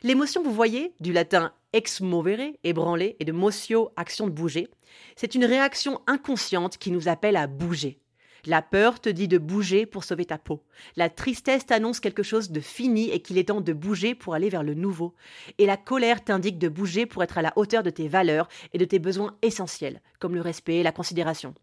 L'émotion, 0.02 0.44
vous 0.44 0.54
voyez, 0.54 0.94
du 1.02 1.12
latin 1.12 1.52
ex 1.74 2.00
movere, 2.00 2.54
ébranler, 2.64 3.18
et 3.20 3.26
de 3.26 3.32
motio, 3.32 3.92
action 3.98 4.28
de 4.28 4.32
bouger, 4.32 4.70
c'est 5.16 5.36
une 5.36 5.46
réaction 5.46 6.02
inconsciente 6.08 6.78
qui 6.78 6.92
nous 6.92 7.10
appelle 7.10 7.36
à 7.36 7.48
bouger. 7.48 8.00
La 8.46 8.62
peur 8.62 9.00
te 9.00 9.08
dit 9.08 9.30
de 9.30 9.38
bouger 9.38 9.86
pour 9.86 10.04
sauver 10.04 10.26
ta 10.26 10.38
peau. 10.38 10.62
La 10.98 11.10
tristesse 11.10 11.66
t'annonce 11.66 12.02
quelque 12.02 12.24
chose 12.24 12.52
de 12.52 12.60
fini 12.60 13.10
et 13.10 13.22
qu'il 13.22 13.38
est 13.38 13.48
temps 13.48 13.62
de 13.62 13.72
bouger 13.72 14.16
pour 14.16 14.34
aller 14.34 14.50
vers 14.50 14.64
le 14.64 14.74
nouveau. 14.74 15.16
Et 15.60 15.66
la 15.66 15.78
colère 15.78 16.22
t'indique 16.22 16.60
de 16.60 16.68
bouger 16.68 17.06
pour 17.06 17.24
être 17.24 17.38
à 17.38 17.42
la 17.42 17.54
hauteur 17.56 17.84
de 17.84 17.90
tes 17.90 18.10
valeurs 18.10 18.50
et 18.74 18.78
de 18.78 18.86
tes 18.86 19.00
besoins 19.00 19.38
essentiels, 19.42 20.02
comme 20.20 20.36
le 20.36 20.42
respect 20.42 20.76
et 20.76 20.84
la 20.84 20.92
considération. 20.92 21.54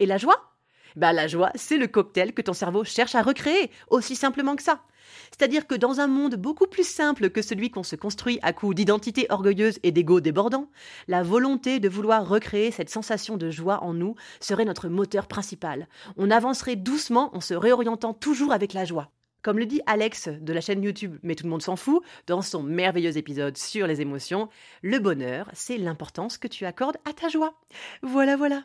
Et 0.00 0.06
la 0.06 0.18
joie? 0.18 0.54
Bah, 0.96 1.14
la 1.14 1.28
joie, 1.28 1.50
c'est 1.54 1.78
le 1.78 1.86
cocktail 1.86 2.34
que 2.34 2.42
ton 2.42 2.52
cerveau 2.52 2.84
cherche 2.84 3.14
à 3.14 3.22
recréer, 3.22 3.70
aussi 3.88 4.14
simplement 4.14 4.56
que 4.56 4.62
ça. 4.62 4.82
C'est-à-dire 5.30 5.66
que 5.66 5.74
dans 5.74 6.00
un 6.00 6.06
monde 6.06 6.36
beaucoup 6.36 6.66
plus 6.66 6.86
simple 6.86 7.30
que 7.30 7.42
celui 7.42 7.70
qu'on 7.70 7.82
se 7.82 7.96
construit 7.96 8.38
à 8.42 8.52
coup 8.52 8.74
d'identité 8.74 9.26
orgueilleuse 9.30 9.78
et 9.82 9.92
d'ego 9.92 10.20
débordant, 10.20 10.70
la 11.06 11.22
volonté 11.22 11.80
de 11.80 11.88
vouloir 11.88 12.28
recréer 12.28 12.70
cette 12.70 12.90
sensation 12.90 13.36
de 13.36 13.50
joie 13.50 13.82
en 13.82 13.94
nous 13.94 14.14
serait 14.40 14.64
notre 14.64 14.88
moteur 14.88 15.26
principal. 15.26 15.88
On 16.16 16.30
avancerait 16.30 16.76
doucement 16.76 17.34
en 17.36 17.40
se 17.40 17.54
réorientant 17.54 18.14
toujours 18.14 18.52
avec 18.52 18.72
la 18.72 18.84
joie. 18.84 19.10
Comme 19.42 19.58
le 19.58 19.66
dit 19.66 19.80
Alex 19.86 20.28
de 20.28 20.52
la 20.52 20.60
chaîne 20.60 20.82
YouTube 20.82 21.16
Mais 21.22 21.34
tout 21.34 21.44
le 21.44 21.50
monde 21.50 21.62
s'en 21.62 21.76
fout, 21.76 22.02
dans 22.26 22.42
son 22.42 22.62
merveilleux 22.62 23.16
épisode 23.16 23.56
sur 23.56 23.86
les 23.86 24.00
émotions, 24.00 24.48
le 24.82 24.98
bonheur, 24.98 25.48
c'est 25.52 25.78
l'importance 25.78 26.38
que 26.38 26.48
tu 26.48 26.66
accordes 26.66 26.98
à 27.08 27.12
ta 27.12 27.28
joie. 27.28 27.54
Voilà, 28.02 28.36
voilà. 28.36 28.64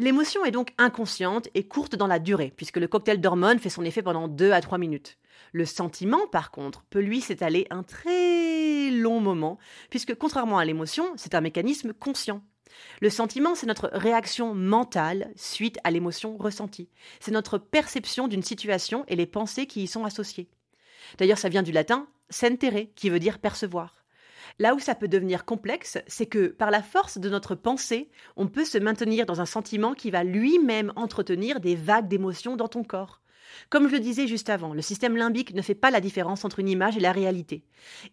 L'émotion 0.00 0.44
est 0.44 0.52
donc 0.52 0.74
inconsciente 0.78 1.48
et 1.54 1.66
courte 1.66 1.96
dans 1.96 2.06
la 2.06 2.20
durée, 2.20 2.52
puisque 2.56 2.76
le 2.76 2.86
cocktail 2.86 3.20
d'hormones 3.20 3.58
fait 3.58 3.68
son 3.68 3.84
effet 3.84 4.00
pendant 4.00 4.28
2 4.28 4.52
à 4.52 4.60
3 4.60 4.78
minutes. 4.78 5.18
Le 5.52 5.64
sentiment, 5.64 6.26
par 6.28 6.52
contre, 6.52 6.84
peut 6.88 7.00
lui 7.00 7.20
s'étaler 7.20 7.66
un 7.70 7.82
très 7.82 8.90
long 8.92 9.20
moment, 9.20 9.58
puisque 9.90 10.14
contrairement 10.14 10.58
à 10.58 10.64
l'émotion, 10.64 11.04
c'est 11.16 11.34
un 11.34 11.40
mécanisme 11.40 11.92
conscient. 11.92 12.44
Le 13.00 13.10
sentiment, 13.10 13.56
c'est 13.56 13.66
notre 13.66 13.90
réaction 13.92 14.54
mentale 14.54 15.32
suite 15.34 15.78
à 15.82 15.90
l'émotion 15.90 16.36
ressentie. 16.36 16.88
C'est 17.18 17.32
notre 17.32 17.58
perception 17.58 18.28
d'une 18.28 18.42
situation 18.44 19.04
et 19.08 19.16
les 19.16 19.26
pensées 19.26 19.66
qui 19.66 19.82
y 19.82 19.88
sont 19.88 20.04
associées. 20.04 20.48
D'ailleurs, 21.18 21.38
ça 21.38 21.48
vient 21.48 21.64
du 21.64 21.72
latin 21.72 22.06
sentere, 22.30 22.92
qui 22.94 23.10
veut 23.10 23.18
dire 23.18 23.38
percevoir. 23.40 23.97
Là 24.60 24.74
où 24.74 24.80
ça 24.80 24.96
peut 24.96 25.06
devenir 25.06 25.44
complexe, 25.44 25.98
c'est 26.08 26.26
que 26.26 26.48
par 26.48 26.72
la 26.72 26.82
force 26.82 27.18
de 27.18 27.28
notre 27.28 27.54
pensée, 27.54 28.10
on 28.36 28.48
peut 28.48 28.64
se 28.64 28.78
maintenir 28.78 29.24
dans 29.24 29.40
un 29.40 29.46
sentiment 29.46 29.94
qui 29.94 30.10
va 30.10 30.24
lui-même 30.24 30.92
entretenir 30.96 31.60
des 31.60 31.76
vagues 31.76 32.08
d'émotions 32.08 32.56
dans 32.56 32.66
ton 32.66 32.82
corps. 32.82 33.20
Comme 33.70 33.88
je 33.88 33.94
le 33.94 34.00
disais 34.00 34.26
juste 34.26 34.50
avant, 34.50 34.74
le 34.74 34.82
système 34.82 35.16
limbique 35.16 35.54
ne 35.54 35.62
fait 35.62 35.74
pas 35.74 35.90
la 35.90 36.00
différence 36.00 36.44
entre 36.44 36.58
une 36.58 36.68
image 36.68 36.96
et 36.96 37.00
la 37.00 37.12
réalité. 37.12 37.64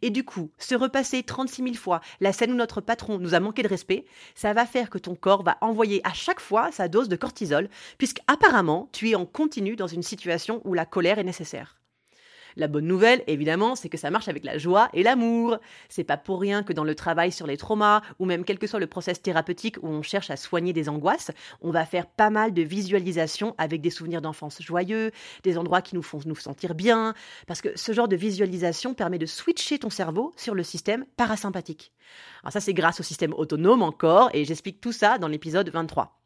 Et 0.02 0.10
du 0.10 0.24
coup, 0.24 0.52
se 0.58 0.76
repasser 0.76 1.24
36 1.24 1.64
000 1.64 1.76
fois 1.76 2.02
la 2.20 2.32
scène 2.32 2.52
où 2.52 2.56
notre 2.56 2.80
patron 2.80 3.18
nous 3.18 3.34
a 3.34 3.40
manqué 3.40 3.64
de 3.64 3.68
respect, 3.68 4.06
ça 4.36 4.54
va 4.54 4.66
faire 4.66 4.90
que 4.90 4.98
ton 4.98 5.16
corps 5.16 5.44
va 5.44 5.58
envoyer 5.62 6.02
à 6.04 6.14
chaque 6.14 6.40
fois 6.40 6.72
sa 6.72 6.88
dose 6.88 7.10
de 7.10 7.16
cortisol, 7.16 7.70
puisque 7.98 8.22
apparemment 8.28 8.90
tu 8.92 9.10
es 9.10 9.16
en 9.16 9.26
continu 9.26 9.76
dans 9.76 9.88
une 9.88 10.04
situation 10.04 10.62
où 10.64 10.74
la 10.74 10.86
colère 10.86 11.20
est 11.20 11.24
nécessaire. 11.24 11.80
La 12.58 12.68
bonne 12.68 12.88
nouvelle, 12.88 13.24
évidemment, 13.28 13.76
c'est 13.76 13.90
que 13.90 13.98
ça 13.98 14.12
marche 14.12 14.28
avec 14.30 14.46
la 14.46 14.58
joie 14.58 14.90
et 14.94 15.04
l'amour. 15.04 15.58
C'est 15.90 16.06
pas 16.06 16.16
pour 16.16 16.40
rien 16.40 16.64
que 16.64 16.72
dans 16.72 16.84
le 16.86 16.96
travail 16.96 17.32
sur 17.32 17.48
les 17.48 17.58
traumas, 17.58 18.02
ou 18.20 18.26
même 18.26 18.46
quel 18.46 18.58
que 18.58 18.68
soit 18.68 18.80
le 18.80 18.88
process 18.88 19.22
thérapeutique 19.22 19.78
où 19.82 19.88
on 19.88 20.02
cherche 20.02 20.30
à 20.30 20.38
soigner 20.38 20.72
des 20.72 20.88
angoisses, 20.88 21.32
on 21.62 21.72
va 21.72 21.86
faire 21.86 22.08
pas 22.08 22.30
mal 22.30 22.54
de 22.54 22.62
visualisation 22.62 23.56
avec 23.58 23.82
des 23.82 23.90
souvenirs 23.90 24.22
d'enfance 24.22 24.62
joyeux, 24.62 25.12
des 25.44 25.58
endroits 25.58 25.82
qui 25.82 25.96
nous 25.96 26.04
font 26.04 26.20
nous 26.26 26.36
sentir 26.36 26.76
bien, 26.76 27.14
parce 27.46 27.62
que 27.62 27.78
ce 27.78 27.92
genre 27.92 28.08
de 28.08 28.16
visualisation 28.16 28.94
permet 28.94 29.18
de 29.18 29.26
switcher 29.26 29.80
ton 29.80 29.90
cerveau 29.90 30.34
sur 30.38 30.56
le 30.56 30.64
système 30.64 31.06
parasympathique. 31.18 31.92
Alors 32.44 32.54
ça, 32.54 32.62
c'est 32.62 32.74
grâce 32.74 33.00
au 33.00 33.04
système 33.04 33.34
autonome 33.34 33.82
encore, 33.82 34.30
et 34.34 34.46
j'explique 34.46 34.80
tout 34.80 34.94
ça 34.94 35.18
dans 35.18 35.28
l'épisode 35.28 35.70
23. 35.70 36.25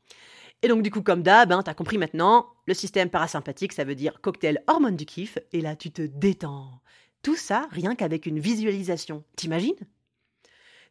Et 0.62 0.68
donc, 0.68 0.82
du 0.84 0.92
coup, 0.92 1.02
comme 1.02 1.24
d'hab, 1.24 1.52
hein, 1.52 1.64
t'as 1.64 1.74
compris 1.74 1.98
maintenant, 1.98 2.48
le 2.66 2.74
système 2.74 3.10
parasympathique, 3.10 3.74
ça 3.74 3.86
veut 3.86 3.96
dire 3.96 4.20
cocktail 4.22 4.62
hormone 4.68 4.98
du 4.98 5.06
kiff, 5.06 5.38
et 5.54 5.62
là, 5.62 5.76
tu 5.76 5.92
te 5.92 6.02
détends. 6.02 6.82
Tout 7.22 7.36
ça, 7.36 7.68
rien 7.72 7.96
qu'avec 7.96 8.26
une 8.26 8.40
visualisation. 8.40 9.24
T'imagines? 9.36 9.88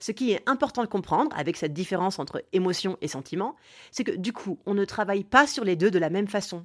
Ce 0.01 0.13
qui 0.13 0.31
est 0.31 0.49
important 0.49 0.83
de 0.83 0.89
comprendre 0.89 1.37
avec 1.37 1.57
cette 1.57 1.73
différence 1.73 2.19
entre 2.19 2.45
émotion 2.53 2.97
et 3.01 3.09
sentiment, 3.09 3.57
c'est 3.91 4.05
que 4.05 4.13
du 4.13 4.33
coup, 4.33 4.59
on 4.65 4.75
ne 4.75 4.85
travaille 4.85 5.25
pas 5.25 5.47
sur 5.47 5.65
les 5.65 5.77
deux 5.77 5.91
de 5.91 5.99
la 5.99 6.11
même 6.11 6.29
façon. 6.29 6.65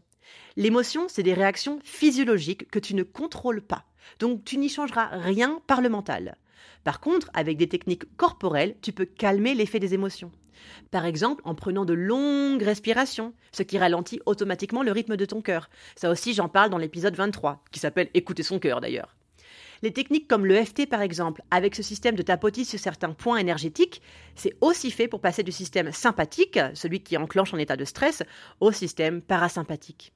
L'émotion, 0.56 1.08
c'est 1.10 1.24
des 1.24 1.34
réactions 1.34 1.80
physiologiques 1.84 2.70
que 2.70 2.80
tu 2.80 2.94
ne 2.94 3.04
contrôles 3.04 3.62
pas. 3.62 3.86
Donc 4.20 4.46
tu 4.46 4.58
n'y 4.58 4.70
changeras 4.70 5.08
rien 5.08 5.62
par 5.68 5.82
le 5.82 5.89
mental. 5.89 6.38
Par 6.84 6.99
contre, 6.99 7.30
avec 7.34 7.58
des 7.58 7.69
techniques 7.69 8.15
corporelles, 8.17 8.76
tu 8.82 8.91
peux 8.91 9.06
calmer 9.06 9.56
l'effet 9.56 9.80
des 9.80 9.93
émotions. 9.93 10.32
Par 10.91 11.06
exemple, 11.06 11.41
en 11.45 11.56
prenant 11.56 11.86
de 11.86 11.93
longues 11.93 12.63
respirations, 12.63 13.34
ce 13.52 13.63
qui 13.63 13.78
ralentit 13.78 14.21
automatiquement 14.26 14.84
le 14.84 14.91
rythme 14.91 15.17
de 15.17 15.26
ton 15.26 15.41
cœur. 15.41 15.69
Ça 15.95 16.10
aussi, 16.10 16.34
j'en 16.34 16.49
parle 16.49 16.69
dans 16.69 16.78
l'épisode 16.78 17.15
23, 17.15 17.63
qui 17.71 17.80
s'appelle 17.80 18.10
Écouter 18.13 18.43
son 18.43 18.60
cœur 18.60 18.82
d'ailleurs. 18.82 19.15
Les 19.82 19.91
techniques 19.91 20.30
comme 20.30 20.45
le 20.45 20.63
FT 20.63 20.88
par 20.88 21.02
exemple, 21.02 21.43
avec 21.52 21.76
ce 21.76 21.84
système 21.84 22.15
de 22.15 22.21
tapotis 22.21 22.63
sur 22.63 22.80
certains 22.80 23.12
points 23.12 23.38
énergétiques, 23.38 24.02
c'est 24.34 24.56
aussi 24.62 24.91
fait 24.91 25.10
pour 25.10 25.19
passer 25.19 25.43
du 25.43 25.52
système 25.52 25.91
sympathique, 25.91 26.58
celui 26.73 27.04
qui 27.04 27.17
enclenche 27.17 27.54
en 27.54 27.58
état 27.58 27.76
de 27.76 27.84
stress, 27.84 28.23
au 28.62 28.71
système 28.71 29.21
parasympathique. 29.21 30.13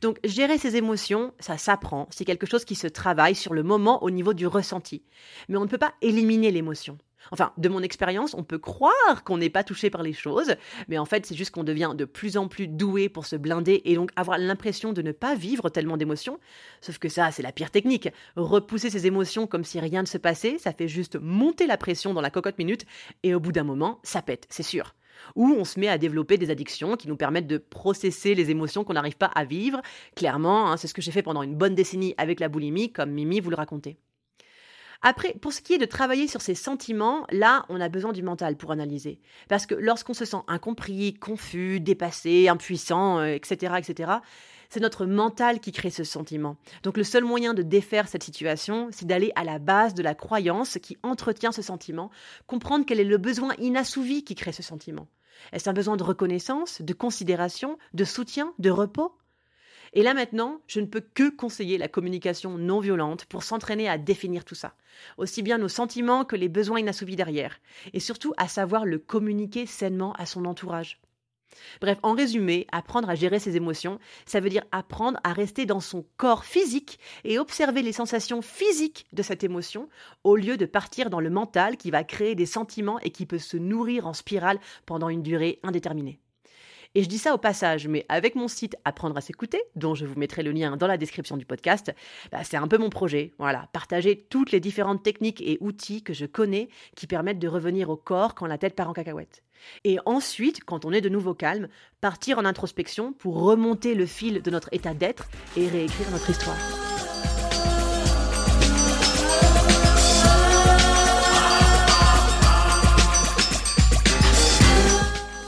Donc 0.00 0.18
gérer 0.24 0.58
ses 0.58 0.76
émotions, 0.76 1.32
ça 1.38 1.58
s'apprend, 1.58 2.08
c'est 2.10 2.24
quelque 2.24 2.46
chose 2.46 2.64
qui 2.64 2.74
se 2.74 2.86
travaille 2.86 3.34
sur 3.34 3.54
le 3.54 3.62
moment 3.62 4.02
au 4.02 4.10
niveau 4.10 4.34
du 4.34 4.46
ressenti. 4.46 5.02
Mais 5.48 5.56
on 5.56 5.62
ne 5.62 5.68
peut 5.68 5.78
pas 5.78 5.94
éliminer 6.02 6.50
l'émotion. 6.50 6.98
Enfin, 7.30 7.52
de 7.56 7.68
mon 7.68 7.80
expérience, 7.80 8.34
on 8.34 8.44
peut 8.44 8.58
croire 8.58 9.24
qu'on 9.24 9.38
n'est 9.38 9.50
pas 9.50 9.64
touché 9.64 9.90
par 9.90 10.02
les 10.02 10.12
choses, 10.12 10.54
mais 10.88 10.98
en 10.98 11.04
fait, 11.04 11.26
c'est 11.26 11.34
juste 11.34 11.52
qu'on 11.52 11.64
devient 11.64 11.92
de 11.94 12.04
plus 12.04 12.36
en 12.36 12.48
plus 12.48 12.68
doué 12.68 13.08
pour 13.08 13.26
se 13.26 13.36
blinder 13.36 13.82
et 13.84 13.94
donc 13.94 14.10
avoir 14.16 14.38
l'impression 14.38 14.92
de 14.92 15.02
ne 15.02 15.12
pas 15.12 15.34
vivre 15.34 15.70
tellement 15.70 15.96
d'émotions. 15.96 16.38
Sauf 16.80 16.98
que 16.98 17.08
ça, 17.08 17.30
c'est 17.30 17.42
la 17.42 17.52
pire 17.52 17.70
technique. 17.70 18.08
Repousser 18.36 18.90
ses 18.90 19.06
émotions 19.06 19.46
comme 19.46 19.64
si 19.64 19.80
rien 19.80 20.02
ne 20.02 20.06
se 20.06 20.18
passait, 20.18 20.58
ça 20.58 20.72
fait 20.72 20.88
juste 20.88 21.16
monter 21.20 21.66
la 21.66 21.76
pression 21.76 22.14
dans 22.14 22.20
la 22.20 22.30
cocotte 22.30 22.58
minute 22.58 22.84
et 23.22 23.34
au 23.34 23.40
bout 23.40 23.52
d'un 23.52 23.64
moment, 23.64 24.00
ça 24.02 24.22
pète, 24.22 24.46
c'est 24.50 24.62
sûr. 24.62 24.94
Ou 25.34 25.54
on 25.58 25.64
se 25.64 25.78
met 25.80 25.88
à 25.88 25.98
développer 25.98 26.38
des 26.38 26.50
addictions 26.50 26.96
qui 26.96 27.08
nous 27.08 27.16
permettent 27.16 27.46
de 27.46 27.58
processer 27.58 28.34
les 28.34 28.50
émotions 28.50 28.84
qu'on 28.84 28.94
n'arrive 28.94 29.16
pas 29.16 29.30
à 29.34 29.44
vivre. 29.44 29.80
Clairement, 30.16 30.70
hein, 30.70 30.76
c'est 30.76 30.88
ce 30.88 30.94
que 30.94 31.02
j'ai 31.02 31.12
fait 31.12 31.22
pendant 31.22 31.42
une 31.42 31.54
bonne 31.54 31.74
décennie 31.74 32.14
avec 32.18 32.40
la 32.40 32.48
boulimie, 32.48 32.92
comme 32.92 33.10
Mimi 33.10 33.40
vous 33.40 33.50
le 33.50 33.56
racontait. 33.56 33.96
Après, 35.06 35.34
pour 35.34 35.52
ce 35.52 35.60
qui 35.60 35.74
est 35.74 35.78
de 35.78 35.84
travailler 35.84 36.26
sur 36.26 36.40
ses 36.40 36.54
sentiments, 36.54 37.26
là, 37.30 37.66
on 37.68 37.78
a 37.78 37.90
besoin 37.90 38.12
du 38.12 38.22
mental 38.22 38.56
pour 38.56 38.72
analyser. 38.72 39.20
Parce 39.50 39.66
que 39.66 39.74
lorsqu'on 39.74 40.14
se 40.14 40.24
sent 40.24 40.38
incompris, 40.48 41.12
confus, 41.12 41.78
dépassé, 41.78 42.48
impuissant, 42.48 43.22
etc., 43.22 43.72
euh, 43.74 43.76
etc., 43.76 44.12
c'est 44.74 44.80
notre 44.80 45.06
mental 45.06 45.60
qui 45.60 45.70
crée 45.70 45.90
ce 45.90 46.02
sentiment. 46.02 46.56
Donc 46.82 46.96
le 46.96 47.04
seul 47.04 47.22
moyen 47.22 47.54
de 47.54 47.62
défaire 47.62 48.08
cette 48.08 48.24
situation, 48.24 48.88
c'est 48.90 49.06
d'aller 49.06 49.30
à 49.36 49.44
la 49.44 49.60
base 49.60 49.94
de 49.94 50.02
la 50.02 50.16
croyance 50.16 50.78
qui 50.82 50.96
entretient 51.04 51.52
ce 51.52 51.62
sentiment, 51.62 52.10
comprendre 52.48 52.84
quel 52.84 52.98
est 52.98 53.04
le 53.04 53.16
besoin 53.16 53.54
inassouvi 53.58 54.24
qui 54.24 54.34
crée 54.34 54.50
ce 54.50 54.64
sentiment. 54.64 55.06
Est-ce 55.52 55.70
un 55.70 55.74
besoin 55.74 55.96
de 55.96 56.02
reconnaissance, 56.02 56.82
de 56.82 56.92
considération, 56.92 57.78
de 57.92 58.02
soutien, 58.02 58.52
de 58.58 58.68
repos? 58.68 59.12
Et 59.92 60.02
là 60.02 60.12
maintenant, 60.12 60.60
je 60.66 60.80
ne 60.80 60.86
peux 60.86 61.02
que 61.02 61.30
conseiller 61.30 61.78
la 61.78 61.86
communication 61.86 62.58
non 62.58 62.80
violente 62.80 63.26
pour 63.26 63.44
s'entraîner 63.44 63.88
à 63.88 63.96
définir 63.96 64.44
tout 64.44 64.56
ça. 64.56 64.74
Aussi 65.18 65.42
bien 65.42 65.58
nos 65.58 65.68
sentiments 65.68 66.24
que 66.24 66.34
les 66.34 66.48
besoins 66.48 66.80
inassouvis 66.80 67.14
derrière. 67.14 67.60
Et 67.92 68.00
surtout 68.00 68.34
à 68.38 68.48
savoir 68.48 68.86
le 68.86 68.98
communiquer 68.98 69.66
sainement 69.66 70.14
à 70.14 70.26
son 70.26 70.44
entourage. 70.46 71.00
Bref, 71.80 71.98
en 72.02 72.14
résumé, 72.14 72.66
apprendre 72.72 73.08
à 73.08 73.14
gérer 73.14 73.38
ses 73.38 73.56
émotions, 73.56 73.98
ça 74.26 74.40
veut 74.40 74.48
dire 74.48 74.64
apprendre 74.72 75.18
à 75.24 75.32
rester 75.32 75.66
dans 75.66 75.80
son 75.80 76.04
corps 76.16 76.44
physique 76.44 76.98
et 77.24 77.38
observer 77.38 77.82
les 77.82 77.92
sensations 77.92 78.42
physiques 78.42 79.06
de 79.12 79.22
cette 79.22 79.44
émotion 79.44 79.88
au 80.24 80.36
lieu 80.36 80.56
de 80.56 80.66
partir 80.66 81.10
dans 81.10 81.20
le 81.20 81.30
mental 81.30 81.76
qui 81.76 81.90
va 81.90 82.04
créer 82.04 82.34
des 82.34 82.46
sentiments 82.46 82.98
et 83.00 83.10
qui 83.10 83.26
peut 83.26 83.38
se 83.38 83.56
nourrir 83.56 84.06
en 84.06 84.14
spirale 84.14 84.58
pendant 84.86 85.08
une 85.08 85.22
durée 85.22 85.60
indéterminée. 85.62 86.18
Et 86.96 87.02
je 87.02 87.08
dis 87.08 87.18
ça 87.18 87.34
au 87.34 87.38
passage, 87.38 87.88
mais 87.88 88.06
avec 88.08 88.36
mon 88.36 88.46
site 88.46 88.76
Apprendre 88.84 89.16
à 89.16 89.20
s'écouter, 89.20 89.60
dont 89.74 89.96
je 89.96 90.06
vous 90.06 90.16
mettrai 90.16 90.44
le 90.44 90.52
lien 90.52 90.76
dans 90.76 90.86
la 90.86 90.96
description 90.96 91.36
du 91.36 91.44
podcast, 91.44 91.92
bah, 92.30 92.44
c'est 92.44 92.56
un 92.56 92.68
peu 92.68 92.78
mon 92.78 92.90
projet. 92.90 93.32
Voilà, 93.38 93.68
partager 93.72 94.26
toutes 94.30 94.52
les 94.52 94.60
différentes 94.60 95.02
techniques 95.02 95.42
et 95.42 95.58
outils 95.60 96.04
que 96.04 96.12
je 96.12 96.26
connais 96.26 96.68
qui 96.94 97.08
permettent 97.08 97.40
de 97.40 97.48
revenir 97.48 97.90
au 97.90 97.96
corps 97.96 98.36
quand 98.36 98.46
la 98.46 98.58
tête 98.58 98.76
part 98.76 98.88
en 98.88 98.92
cacahuète. 98.92 99.43
Et 99.84 99.98
ensuite, 100.04 100.64
quand 100.64 100.84
on 100.84 100.92
est 100.92 101.00
de 101.00 101.08
nouveau 101.08 101.34
calme, 101.34 101.68
partir 102.00 102.38
en 102.38 102.44
introspection 102.44 103.12
pour 103.12 103.42
remonter 103.42 103.94
le 103.94 104.06
fil 104.06 104.42
de 104.42 104.50
notre 104.50 104.68
état 104.72 104.94
d'être 104.94 105.28
et 105.56 105.68
réécrire 105.68 106.10
notre 106.10 106.30
histoire. 106.30 106.56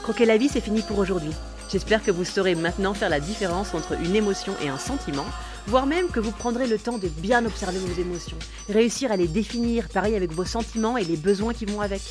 Croquer 0.03 0.25
la 0.25 0.37
vie, 0.37 0.47
c'est 0.47 0.61
fini 0.61 0.81
pour 0.81 0.99
aujourd'hui. 0.99 1.33
J'espère 1.69 2.01
que 2.01 2.11
vous 2.11 2.23
saurez 2.23 2.55
maintenant 2.55 2.93
faire 2.93 3.09
la 3.09 3.19
différence 3.19 3.73
entre 3.73 3.99
une 4.01 4.15
émotion 4.15 4.53
et 4.63 4.69
un 4.69 4.77
sentiment, 4.77 5.25
voire 5.67 5.85
même 5.85 6.07
que 6.07 6.21
vous 6.21 6.31
prendrez 6.31 6.65
le 6.65 6.77
temps 6.77 6.97
de 6.97 7.09
bien 7.09 7.45
observer 7.45 7.77
vos 7.77 8.01
émotions, 8.01 8.37
réussir 8.69 9.11
à 9.11 9.17
les 9.17 9.27
définir, 9.27 9.89
pareil 9.89 10.15
avec 10.15 10.31
vos 10.31 10.45
sentiments 10.45 10.95
et 10.95 11.03
les 11.03 11.17
besoins 11.17 11.53
qui 11.53 11.65
vont 11.65 11.81
avec. 11.81 12.01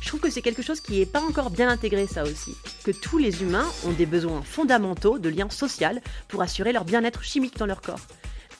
Je 0.00 0.08
trouve 0.08 0.20
que 0.20 0.30
c'est 0.30 0.42
quelque 0.42 0.62
chose 0.62 0.80
qui 0.80 0.98
n'est 0.98 1.06
pas 1.06 1.20
encore 1.20 1.50
bien 1.50 1.68
intégré 1.68 2.06
ça 2.06 2.24
aussi, 2.24 2.56
que 2.84 2.90
tous 2.90 3.18
les 3.18 3.42
humains 3.42 3.66
ont 3.84 3.92
des 3.92 4.06
besoins 4.06 4.42
fondamentaux 4.42 5.18
de 5.18 5.28
lien 5.28 5.50
social 5.50 6.00
pour 6.28 6.42
assurer 6.42 6.72
leur 6.72 6.84
bien-être 6.84 7.22
chimique 7.22 7.56
dans 7.56 7.66
leur 7.66 7.80
corps. 7.80 8.00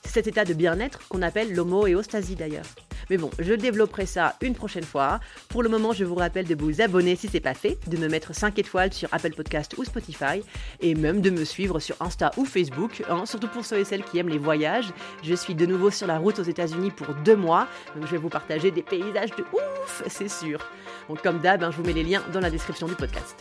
C'est 0.06 0.22
cet 0.22 0.28
état 0.28 0.44
de 0.44 0.54
bien-être 0.54 1.00
qu'on 1.08 1.20
appelle 1.20 1.52
l'homoéostasie 1.52 2.36
d'ailleurs. 2.36 2.64
Mais 3.10 3.16
bon, 3.16 3.30
je 3.38 3.52
développerai 3.52 4.06
ça 4.06 4.36
une 4.40 4.54
prochaine 4.54 4.84
fois. 4.84 5.20
Pour 5.48 5.62
le 5.62 5.68
moment, 5.68 5.92
je 5.92 6.04
vous 6.04 6.14
rappelle 6.14 6.46
de 6.46 6.54
vous 6.54 6.80
abonner 6.80 7.16
si 7.16 7.28
c'est 7.28 7.40
pas 7.40 7.54
fait, 7.54 7.76
de 7.88 7.96
me 7.96 8.08
mettre 8.08 8.34
5 8.34 8.58
étoiles 8.58 8.92
sur 8.92 9.12
Apple 9.12 9.34
Podcast 9.34 9.74
ou 9.78 9.84
Spotify, 9.84 10.42
et 10.80 10.94
même 10.94 11.20
de 11.20 11.30
me 11.30 11.44
suivre 11.44 11.80
sur 11.80 11.96
Insta 12.00 12.30
ou 12.36 12.44
Facebook, 12.44 13.02
hein, 13.10 13.26
surtout 13.26 13.48
pour 13.48 13.64
ceux 13.64 13.78
et 13.78 13.84
celles 13.84 14.04
qui 14.04 14.18
aiment 14.18 14.28
les 14.28 14.38
voyages. 14.38 14.92
Je 15.22 15.34
suis 15.34 15.54
de 15.54 15.66
nouveau 15.66 15.90
sur 15.90 16.06
la 16.06 16.18
route 16.18 16.38
aux 16.38 16.44
États-Unis 16.44 16.92
pour 16.92 17.14
deux 17.24 17.36
mois, 17.36 17.66
donc 17.94 18.06
je 18.06 18.12
vais 18.12 18.18
vous 18.18 18.30
partager 18.30 18.70
des 18.70 18.82
paysages 18.82 19.30
de 19.36 19.44
ouf, 19.52 20.02
c'est 20.06 20.30
sûr. 20.30 20.70
Donc 21.08 21.20
comme 21.22 21.40
d'hab, 21.40 21.62
hein, 21.62 21.70
je 21.72 21.76
vous 21.76 21.84
mets 21.84 21.92
les 21.92 22.04
liens 22.04 22.22
dans 22.32 22.40
la 22.40 22.50
description 22.50 22.86
du 22.86 22.94
podcast. 22.94 23.36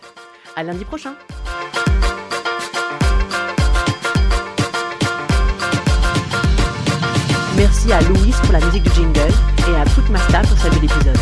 À 0.55 0.63
lundi 0.63 0.83
prochain. 0.83 1.15
Merci 7.57 7.93
à 7.93 8.01
Louise 8.01 8.35
pour 8.43 8.51
la 8.51 8.59
musique 8.65 8.83
du 8.83 8.89
jingle 8.91 9.33
et 9.69 9.75
à 9.75 9.85
Putmasta 9.85 10.41
pour 10.41 10.57
celle 10.57 10.71
de 10.71 10.81
l'épisode. 10.81 11.17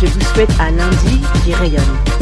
Je 0.00 0.06
vous 0.06 0.20
souhaite 0.34 0.52
un 0.60 0.72
lundi 0.72 1.20
qui 1.44 1.54
rayonne. 1.54 2.21